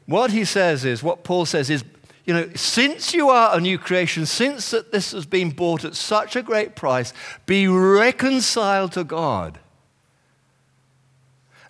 What 0.06 0.30
he 0.30 0.46
says 0.46 0.86
is, 0.86 1.02
what 1.02 1.24
Paul 1.24 1.48
says 1.48 1.72
is, 1.72 1.84
you 2.26 2.34
know, 2.34 2.50
since 2.56 3.14
you 3.14 3.30
are 3.30 3.56
a 3.56 3.60
new 3.60 3.78
creation, 3.78 4.26
since 4.26 4.72
that 4.72 4.92
this 4.92 5.12
has 5.12 5.26
been 5.26 5.50
bought 5.50 5.84
at 5.84 5.96
such 5.96 6.36
a 6.36 6.42
great 6.42 6.76
price, 6.76 7.14
be 7.46 7.68
reconciled 7.68 8.94
to 8.94 9.04
God. 9.04 9.60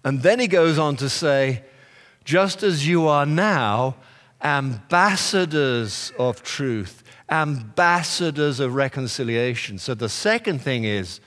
And 0.04 0.22
then 0.22 0.40
he 0.40 0.48
goes 0.48 0.78
on 0.78 0.96
to 0.98 1.10
say, 1.10 1.64
just 2.24 2.62
as 2.62 2.88
you 2.88 3.08
are 3.08 3.26
now 3.26 3.96
ambassadors 4.42 6.12
of 6.20 6.44
truth, 6.44 7.04
ambassadors 7.30 8.60
of 8.60 8.76
reconciliation. 8.76 9.80
So 9.80 9.94
the 9.94 10.10
second 10.10 10.60
thing 10.60 10.84
is, 10.84 11.20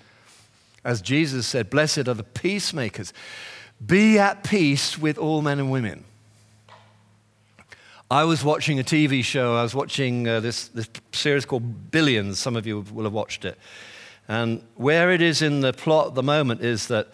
as 0.84 1.00
Jesus 1.00 1.46
said, 1.46 1.68
Blessed 1.68 2.06
are 2.06 2.14
the 2.14 2.22
peacemakers. 2.22 3.12
Be 3.84 4.18
at 4.18 4.44
peace 4.44 4.96
with 4.96 5.18
all 5.18 5.42
men 5.42 5.58
and 5.58 5.70
women. 5.70 6.04
I 8.08 8.22
was 8.22 8.44
watching 8.44 8.78
a 8.78 8.84
TV 8.84 9.24
show. 9.24 9.56
I 9.56 9.64
was 9.64 9.74
watching 9.74 10.28
uh, 10.28 10.38
this, 10.38 10.68
this 10.68 10.88
series 11.10 11.44
called 11.44 11.90
Billions. 11.90 12.38
Some 12.38 12.54
of 12.54 12.64
you 12.64 12.84
will 12.92 13.02
have 13.02 13.12
watched 13.12 13.44
it. 13.44 13.58
And 14.28 14.62
where 14.76 15.10
it 15.10 15.20
is 15.20 15.42
in 15.42 15.60
the 15.60 15.72
plot 15.72 16.08
at 16.08 16.14
the 16.14 16.22
moment 16.22 16.60
is 16.60 16.86
that 16.86 17.08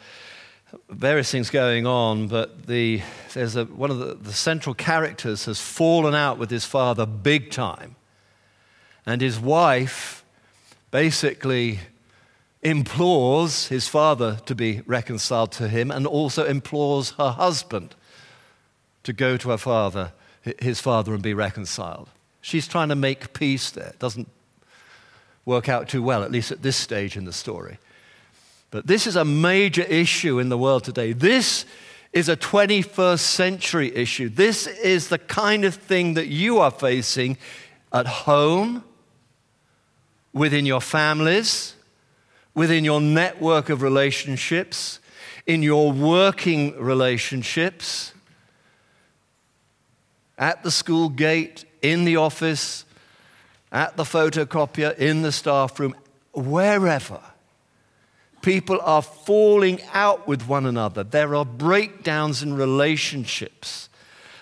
various 0.90 1.30
things 1.30 1.48
going 1.48 1.86
on, 1.86 2.28
but 2.28 2.66
the, 2.66 3.00
there's 3.32 3.56
a, 3.56 3.64
one 3.64 3.90
of 3.90 4.00
the, 4.00 4.16
the 4.16 4.34
central 4.34 4.74
characters 4.74 5.46
has 5.46 5.58
fallen 5.58 6.14
out 6.14 6.36
with 6.36 6.50
his 6.50 6.66
father 6.66 7.06
big 7.06 7.50
time. 7.50 7.96
And 9.06 9.22
his 9.22 9.40
wife 9.40 10.22
basically 10.90 11.80
implores 12.62 13.68
his 13.68 13.88
father 13.88 14.40
to 14.44 14.54
be 14.54 14.82
reconciled 14.84 15.52
to 15.52 15.68
him 15.68 15.90
and 15.90 16.06
also 16.06 16.44
implores 16.44 17.12
her 17.12 17.30
husband 17.30 17.94
to 19.04 19.14
go 19.14 19.38
to 19.38 19.48
her 19.48 19.58
father, 19.58 20.12
his 20.60 20.80
father, 20.80 21.14
and 21.14 21.22
be 21.22 21.34
reconciled. 21.34 22.08
She's 22.40 22.66
trying 22.66 22.88
to 22.88 22.96
make 22.96 23.32
peace 23.32 23.70
there. 23.70 23.88
It 23.88 23.98
doesn't 23.98 24.28
work 25.44 25.68
out 25.68 25.88
too 25.88 26.02
well, 26.02 26.22
at 26.22 26.30
least 26.30 26.50
at 26.50 26.62
this 26.62 26.76
stage 26.76 27.16
in 27.16 27.24
the 27.24 27.32
story. 27.32 27.78
But 28.70 28.86
this 28.86 29.06
is 29.06 29.16
a 29.16 29.24
major 29.24 29.82
issue 29.82 30.38
in 30.38 30.48
the 30.48 30.58
world 30.58 30.84
today. 30.84 31.12
This 31.12 31.64
is 32.12 32.28
a 32.28 32.36
21st 32.36 33.18
century 33.20 33.94
issue. 33.94 34.28
This 34.28 34.66
is 34.66 35.08
the 35.08 35.18
kind 35.18 35.64
of 35.64 35.74
thing 35.74 36.14
that 36.14 36.28
you 36.28 36.58
are 36.58 36.70
facing 36.70 37.38
at 37.92 38.06
home, 38.06 38.84
within 40.32 40.64
your 40.64 40.80
families, 40.80 41.74
within 42.54 42.84
your 42.84 43.00
network 43.00 43.68
of 43.68 43.82
relationships, 43.82 44.98
in 45.46 45.62
your 45.62 45.92
working 45.92 46.78
relationships, 46.78 48.11
at 50.42 50.64
the 50.64 50.72
school 50.72 51.08
gate, 51.08 51.64
in 51.82 52.04
the 52.04 52.16
office, 52.16 52.84
at 53.70 53.96
the 53.96 54.02
photocopier, 54.02 54.98
in 54.98 55.22
the 55.22 55.30
staff 55.30 55.78
room, 55.78 55.94
wherever. 56.34 57.20
People 58.42 58.80
are 58.82 59.02
falling 59.02 59.80
out 59.92 60.26
with 60.26 60.48
one 60.48 60.66
another. 60.66 61.04
There 61.04 61.36
are 61.36 61.44
breakdowns 61.44 62.42
in 62.42 62.54
relationships. 62.54 63.88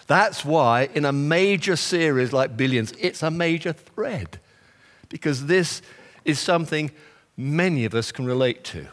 That's 0.06 0.42
why, 0.42 0.88
in 0.94 1.04
a 1.04 1.12
major 1.12 1.76
series 1.76 2.32
like 2.32 2.56
Billions, 2.56 2.94
it's 2.98 3.22
a 3.22 3.30
major 3.30 3.74
thread. 3.74 4.40
Because 5.10 5.44
this 5.44 5.82
is 6.24 6.38
something 6.38 6.90
many 7.36 7.84
of 7.84 7.94
us 7.94 8.10
can 8.10 8.24
relate 8.24 8.64
to. 8.64 8.86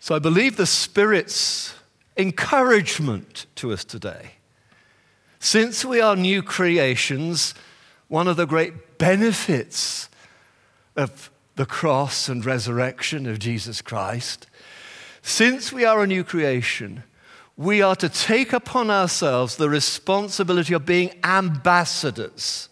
So 0.00 0.16
I 0.16 0.18
believe 0.18 0.56
the 0.56 0.66
Spirit's 0.66 1.74
encouragement 2.16 3.46
to 3.56 3.72
us 3.72 3.84
today. 3.84 4.32
Since 5.38 5.84
we 5.84 6.00
are 6.00 6.16
new 6.16 6.42
creations, 6.42 7.54
one 8.08 8.28
of 8.28 8.36
the 8.36 8.46
great 8.46 8.98
benefits 8.98 10.08
of 10.96 11.30
the 11.56 11.66
cross 11.66 12.28
and 12.28 12.44
resurrection 12.44 13.26
of 13.26 13.38
Jesus 13.38 13.82
Christ, 13.82 14.46
since 15.22 15.72
we 15.72 15.84
are 15.84 16.02
a 16.02 16.06
new 16.06 16.24
creation, 16.24 17.02
we 17.56 17.82
are 17.82 17.96
to 17.96 18.08
take 18.08 18.52
upon 18.52 18.90
ourselves 18.90 19.56
the 19.56 19.68
responsibility 19.68 20.74
of 20.74 20.84
being 20.84 21.12
ambassadors. 21.22 22.68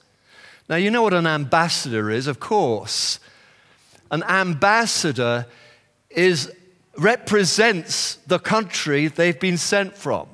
Now, 0.69 0.77
you 0.77 0.91
know 0.91 1.03
what 1.03 1.15
an 1.15 1.27
ambassador 1.27 2.11
is, 2.11 2.27
of 2.27 2.41
course. 2.41 3.21
An 4.11 4.23
ambassador 4.25 5.47
is, 6.11 6.53
represents 6.97 8.17
the 8.27 8.39
country 8.39 9.09
they've 9.09 9.39
been 9.39 9.57
sent 9.57 9.97
from. 9.97 10.29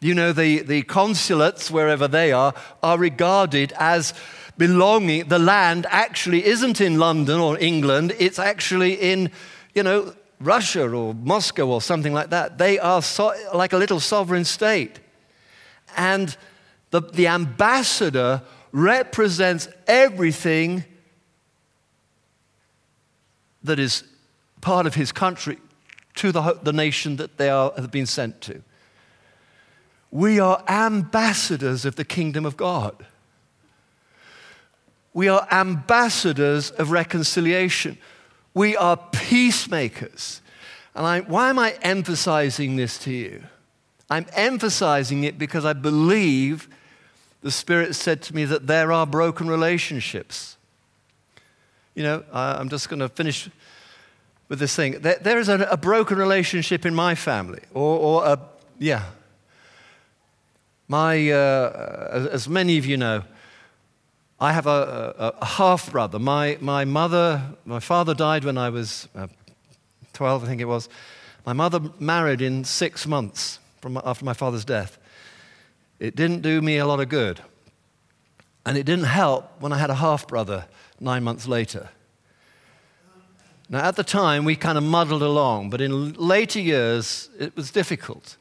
You 0.00 0.14
know, 0.14 0.32
the, 0.32 0.58
the 0.60 0.82
consulates, 0.82 1.70
wherever 1.70 2.08
they 2.08 2.32
are, 2.32 2.54
are 2.82 2.98
regarded 2.98 3.72
as 3.78 4.12
belonging, 4.58 5.28
the 5.28 5.38
land 5.38 5.86
actually 5.88 6.44
isn't 6.44 6.80
in 6.80 6.98
London 6.98 7.40
or 7.40 7.58
England, 7.58 8.14
it's 8.18 8.38
actually 8.38 8.94
in, 8.94 9.30
you 9.74 9.82
know, 9.82 10.14
Russia 10.40 10.88
or 10.90 11.14
Moscow 11.14 11.66
or 11.66 11.80
something 11.80 12.12
like 12.12 12.30
that. 12.30 12.58
They 12.58 12.78
are 12.78 13.00
so, 13.00 13.32
like 13.54 13.72
a 13.72 13.78
little 13.78 14.00
sovereign 14.00 14.44
state. 14.44 15.00
And 15.96 16.36
the, 16.90 17.00
the 17.00 17.28
ambassador 17.28 18.42
represents 18.72 19.68
everything 19.86 20.84
that 23.62 23.78
is 23.78 24.04
part 24.64 24.86
of 24.86 24.94
his 24.94 25.12
country 25.12 25.58
to 26.14 26.32
the, 26.32 26.58
the 26.62 26.72
nation 26.72 27.16
that 27.16 27.36
they 27.36 27.50
are, 27.50 27.70
have 27.76 27.90
been 27.90 28.06
sent 28.06 28.40
to. 28.40 28.62
We 30.10 30.40
are 30.40 30.64
ambassadors 30.66 31.84
of 31.84 31.96
the 31.96 32.04
kingdom 32.04 32.46
of 32.46 32.56
God. 32.56 33.04
We 35.12 35.28
are 35.28 35.46
ambassadors 35.50 36.70
of 36.70 36.92
reconciliation. 36.92 37.98
We 38.54 38.74
are 38.74 38.96
peacemakers. 38.96 40.40
And 40.94 41.04
I, 41.04 41.20
why 41.20 41.50
am 41.50 41.58
I 41.58 41.76
emphasizing 41.82 42.76
this 42.76 42.96
to 43.00 43.12
you? 43.12 43.42
I'm 44.08 44.26
emphasizing 44.32 45.24
it 45.24 45.38
because 45.38 45.66
I 45.66 45.74
believe 45.74 46.68
the 47.42 47.50
Spirit 47.50 47.94
said 47.94 48.22
to 48.22 48.34
me 48.34 48.46
that 48.46 48.66
there 48.66 48.92
are 48.92 49.06
broken 49.06 49.46
relationships. 49.46 50.56
You 51.94 52.04
know, 52.04 52.24
I'm 52.32 52.70
just 52.70 52.88
going 52.88 53.00
to 53.00 53.10
finish 53.10 53.50
with 54.48 54.58
this 54.58 54.74
thing. 54.74 55.00
there, 55.00 55.18
there 55.20 55.38
is 55.38 55.48
a, 55.48 55.60
a, 55.70 55.76
broken 55.76 56.18
relationship 56.18 56.84
in 56.84 56.94
my 56.94 57.14
family, 57.14 57.62
or, 57.72 57.98
or 57.98 58.26
a, 58.26 58.38
yeah. 58.78 59.04
My, 60.86 61.30
uh, 61.30 62.28
as 62.30 62.48
many 62.48 62.76
of 62.78 62.84
you 62.84 62.96
know, 62.96 63.22
I 64.38 64.52
have 64.52 64.66
a, 64.66 65.14
a, 65.18 65.28
a 65.40 65.46
half 65.46 65.90
brother. 65.90 66.18
My, 66.18 66.58
my 66.60 66.84
mother, 66.84 67.42
my 67.64 67.80
father 67.80 68.14
died 68.14 68.44
when 68.44 68.58
I 68.58 68.68
was 68.68 69.08
uh, 69.14 69.28
12, 70.12 70.44
I 70.44 70.46
think 70.46 70.60
it 70.60 70.66
was. 70.66 70.88
My 71.46 71.52
mother 71.52 71.80
married 71.98 72.40
in 72.40 72.64
six 72.64 73.06
months 73.06 73.58
from, 73.80 74.00
after 74.04 74.24
my 74.24 74.34
father's 74.34 74.64
death. 74.64 74.98
It 75.98 76.16
didn't 76.16 76.40
do 76.42 76.60
me 76.60 76.78
a 76.78 76.86
lot 76.86 77.00
of 77.00 77.08
good. 77.08 77.40
And 78.66 78.78
it 78.78 78.84
didn't 78.84 79.04
help 79.04 79.60
when 79.60 79.72
I 79.72 79.78
had 79.78 79.90
a 79.90 79.94
half 79.94 80.26
brother 80.26 80.66
nine 81.00 81.22
months 81.22 81.46
later. 81.46 81.90
Now, 83.68 83.84
at 83.86 83.96
the 83.96 84.04
time, 84.04 84.44
we 84.44 84.56
kind 84.56 84.76
of 84.76 84.84
muddled 84.84 85.22
along, 85.22 85.70
but 85.70 85.80
in 85.80 86.12
later 86.14 86.60
years, 86.60 87.30
it 87.38 87.56
was 87.56 87.70
difficult. 87.70 88.36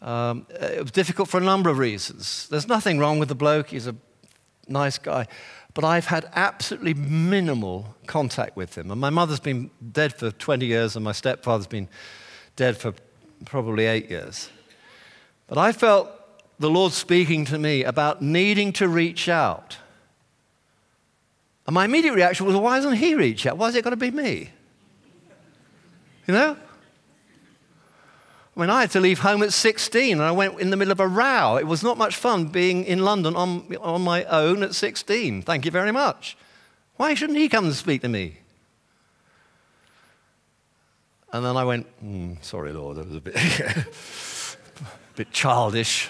Um, 0.00 0.46
it 0.50 0.80
was 0.80 0.90
difficult 0.90 1.28
for 1.28 1.38
a 1.38 1.44
number 1.44 1.70
of 1.70 1.78
reasons. 1.78 2.46
There's 2.48 2.68
nothing 2.68 2.98
wrong 2.98 3.18
with 3.18 3.28
the 3.28 3.34
bloke, 3.34 3.68
he's 3.68 3.86
a 3.86 3.96
nice 4.68 4.98
guy. 4.98 5.26
But 5.72 5.84
I've 5.84 6.06
had 6.06 6.30
absolutely 6.34 6.94
minimal 6.94 7.96
contact 8.06 8.56
with 8.56 8.78
him. 8.78 8.92
And 8.92 9.00
my 9.00 9.10
mother's 9.10 9.40
been 9.40 9.70
dead 9.92 10.14
for 10.14 10.30
20 10.30 10.66
years, 10.66 10.94
and 10.94 11.04
my 11.04 11.12
stepfather's 11.12 11.66
been 11.66 11.88
dead 12.54 12.76
for 12.76 12.94
probably 13.44 13.86
eight 13.86 14.08
years. 14.08 14.50
But 15.48 15.58
I 15.58 15.72
felt 15.72 16.10
the 16.60 16.70
Lord 16.70 16.92
speaking 16.92 17.44
to 17.46 17.58
me 17.58 17.82
about 17.82 18.22
needing 18.22 18.72
to 18.74 18.88
reach 18.88 19.28
out. 19.28 19.78
And 21.66 21.74
my 21.74 21.84
immediate 21.86 22.14
reaction 22.14 22.46
was, 22.46 22.56
why 22.56 22.76
doesn't 22.76 22.96
he 22.96 23.14
reach 23.14 23.46
out? 23.46 23.56
Why 23.56 23.68
is 23.68 23.74
it 23.74 23.84
got 23.84 23.90
to 23.90 23.96
be 23.96 24.10
me? 24.10 24.50
You 26.26 26.34
know? 26.34 26.56
I 28.56 28.60
mean, 28.60 28.70
I 28.70 28.82
had 28.82 28.90
to 28.92 29.00
leave 29.00 29.18
home 29.18 29.42
at 29.42 29.52
16 29.52 30.12
and 30.12 30.22
I 30.22 30.30
went 30.30 30.60
in 30.60 30.70
the 30.70 30.76
middle 30.76 30.92
of 30.92 31.00
a 31.00 31.08
row. 31.08 31.56
It 31.56 31.66
was 31.66 31.82
not 31.82 31.98
much 31.98 32.14
fun 32.16 32.46
being 32.46 32.84
in 32.84 33.00
London 33.00 33.34
on, 33.34 33.74
on 33.80 34.02
my 34.02 34.24
own 34.24 34.62
at 34.62 34.74
16. 34.74 35.42
Thank 35.42 35.64
you 35.64 35.70
very 35.70 35.90
much. 35.90 36.36
Why 36.96 37.14
shouldn't 37.14 37.38
he 37.38 37.48
come 37.48 37.64
and 37.64 37.74
speak 37.74 38.02
to 38.02 38.08
me? 38.08 38.38
And 41.32 41.44
then 41.44 41.56
I 41.56 41.64
went, 41.64 41.86
mm, 42.04 42.42
sorry, 42.44 42.72
Lord, 42.72 42.96
that 42.98 43.08
was 43.08 43.16
a 43.16 43.20
bit, 43.20 43.34
a 43.34 43.86
bit 45.16 45.32
childish. 45.32 46.08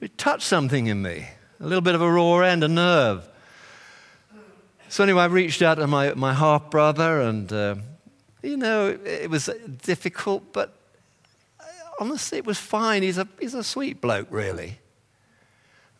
It 0.00 0.16
touched 0.16 0.46
something 0.46 0.86
in 0.86 1.02
me, 1.02 1.28
a 1.60 1.66
little 1.66 1.82
bit 1.82 1.94
of 1.94 2.00
a 2.00 2.10
raw 2.10 2.38
end, 2.38 2.64
a 2.64 2.68
nerve. 2.68 3.28
So 4.90 5.04
anyway, 5.04 5.22
I 5.22 5.26
reached 5.26 5.60
out 5.60 5.74
to 5.74 5.86
my, 5.86 6.14
my 6.14 6.32
half 6.32 6.70
brother, 6.70 7.20
and 7.20 7.52
uh, 7.52 7.74
you 8.42 8.56
know, 8.56 8.98
it, 9.04 9.28
was 9.28 9.50
difficult, 9.82 10.52
but 10.54 10.74
honestly, 12.00 12.38
it 12.38 12.46
was 12.46 12.58
fine. 12.58 13.02
He's 13.02 13.18
a, 13.18 13.28
he's 13.38 13.52
a 13.52 13.62
sweet 13.62 14.00
bloke, 14.00 14.28
really. 14.30 14.78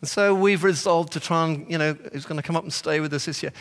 And 0.01 0.09
so 0.09 0.33
we've 0.33 0.63
resolved 0.63 1.13
to 1.13 1.19
try 1.19 1.45
and, 1.45 1.69
you 1.69 1.77
know, 1.77 1.95
he's 2.11 2.25
going 2.25 2.37
to 2.37 2.43
come 2.43 2.55
up 2.55 2.63
and 2.63 2.73
stay 2.73 2.99
with 2.99 3.13
us 3.13 3.25
this 3.25 3.43
year. 3.43 3.53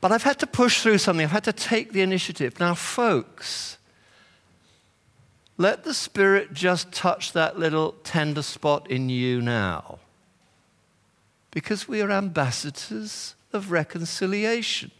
But 0.00 0.10
I've 0.10 0.24
had 0.24 0.40
to 0.40 0.48
push 0.48 0.82
through 0.82 0.98
something. 0.98 1.24
I've 1.24 1.30
had 1.30 1.44
to 1.44 1.52
take 1.52 1.92
the 1.92 2.02
initiative. 2.02 2.58
Now, 2.58 2.74
folks, 2.74 3.78
let 5.56 5.84
the 5.84 5.94
Spirit 5.94 6.52
just 6.52 6.90
touch 6.92 7.32
that 7.34 7.56
little 7.56 7.92
tender 8.02 8.42
spot 8.42 8.90
in 8.90 9.08
you 9.08 9.40
now. 9.40 10.00
Because 11.52 11.86
we 11.86 12.02
are 12.02 12.10
ambassadors 12.10 13.36
of 13.54 13.70
reconciliation. 13.70 14.90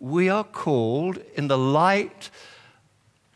We 0.00 0.28
are 0.28 0.44
called 0.44 1.18
in 1.34 1.48
the 1.48 1.58
light 1.58 2.30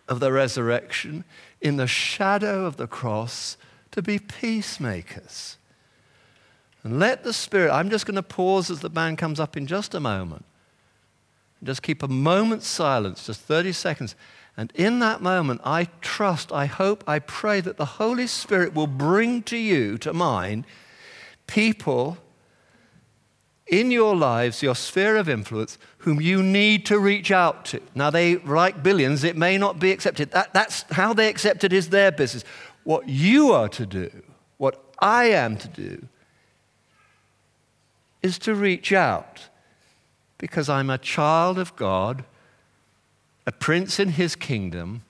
of 0.08 0.20
the 0.20 0.32
resurrection 0.32 1.24
in 1.60 1.76
the 1.76 1.86
shadow 1.86 2.64
of 2.64 2.76
the 2.76 2.86
cross 2.86 3.56
to 3.90 4.02
be 4.02 4.18
peacemakers. 4.18 5.56
And 6.84 6.98
let 6.98 7.24
the 7.24 7.32
Spirit, 7.32 7.72
I'm 7.72 7.90
just 7.90 8.06
going 8.06 8.14
to 8.14 8.22
pause 8.22 8.70
as 8.70 8.80
the 8.80 8.90
band 8.90 9.18
comes 9.18 9.40
up 9.40 9.56
in 9.56 9.66
just 9.66 9.94
a 9.94 10.00
moment. 10.00 10.44
Just 11.62 11.82
keep 11.82 12.02
a 12.02 12.08
moment's 12.08 12.68
silence, 12.68 13.26
just 13.26 13.40
30 13.40 13.72
seconds. 13.72 14.14
And 14.56 14.72
in 14.74 15.00
that 15.00 15.20
moment, 15.20 15.60
I 15.64 15.88
trust, 16.00 16.52
I 16.52 16.66
hope, 16.66 17.02
I 17.06 17.18
pray 17.18 17.60
that 17.60 17.76
the 17.76 17.84
Holy 17.84 18.26
Spirit 18.26 18.74
will 18.74 18.86
bring 18.86 19.42
to 19.44 19.56
you, 19.56 19.98
to 19.98 20.12
mind, 20.12 20.64
people 21.46 22.18
in 23.68 23.90
your 23.90 24.16
lives, 24.16 24.62
your 24.62 24.74
sphere 24.74 25.16
of 25.16 25.28
influence, 25.28 25.78
whom 25.98 26.20
you 26.20 26.42
need 26.42 26.86
to 26.86 26.98
reach 26.98 27.30
out 27.30 27.66
to. 27.66 27.80
Now, 27.94 28.10
they, 28.10 28.36
like 28.36 28.82
billions, 28.82 29.24
it 29.24 29.36
may 29.36 29.58
not 29.58 29.78
be 29.78 29.92
accepted. 29.92 30.30
That, 30.30 30.52
that's 30.54 30.82
how 30.92 31.12
they 31.12 31.28
accept 31.28 31.64
it 31.64 31.72
is 31.72 31.90
their 31.90 32.10
business. 32.10 32.44
What 32.84 33.08
you 33.08 33.52
are 33.52 33.68
to 33.68 33.84
do, 33.84 34.10
what 34.56 34.82
I 34.98 35.24
am 35.26 35.56
to 35.58 35.68
do, 35.68 36.08
is 38.22 38.38
to 38.40 38.54
reach 38.54 38.92
out 38.92 39.48
because 40.38 40.68
I'm 40.68 40.88
a 40.88 40.98
child 40.98 41.58
of 41.58 41.76
God, 41.76 42.24
a 43.46 43.52
prince 43.52 44.00
in 44.00 44.10
his 44.10 44.34
kingdom, 44.34 45.02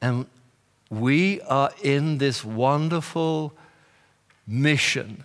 and 0.00 0.26
we 0.90 1.40
are 1.42 1.70
in 1.82 2.18
this 2.18 2.44
wonderful 2.44 3.52
mission 4.46 5.24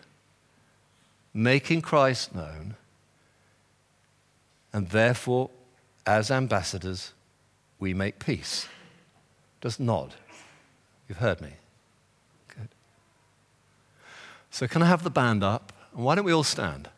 making 1.33 1.81
Christ 1.81 2.33
known, 2.33 2.75
and 4.73 4.89
therefore, 4.89 5.49
as 6.05 6.31
ambassadors, 6.31 7.13
we 7.79 7.93
make 7.93 8.19
peace. 8.19 8.67
Just 9.61 9.79
nod. 9.79 10.15
You've 11.07 11.17
heard 11.17 11.41
me. 11.41 11.53
Good. 12.47 12.69
So, 14.51 14.67
can 14.67 14.81
I 14.81 14.85
have 14.85 15.03
the 15.03 15.09
band 15.09 15.43
up? 15.43 15.73
And 15.93 16.03
why 16.03 16.15
don't 16.15 16.25
we 16.25 16.33
all 16.33 16.43
stand? 16.43 16.89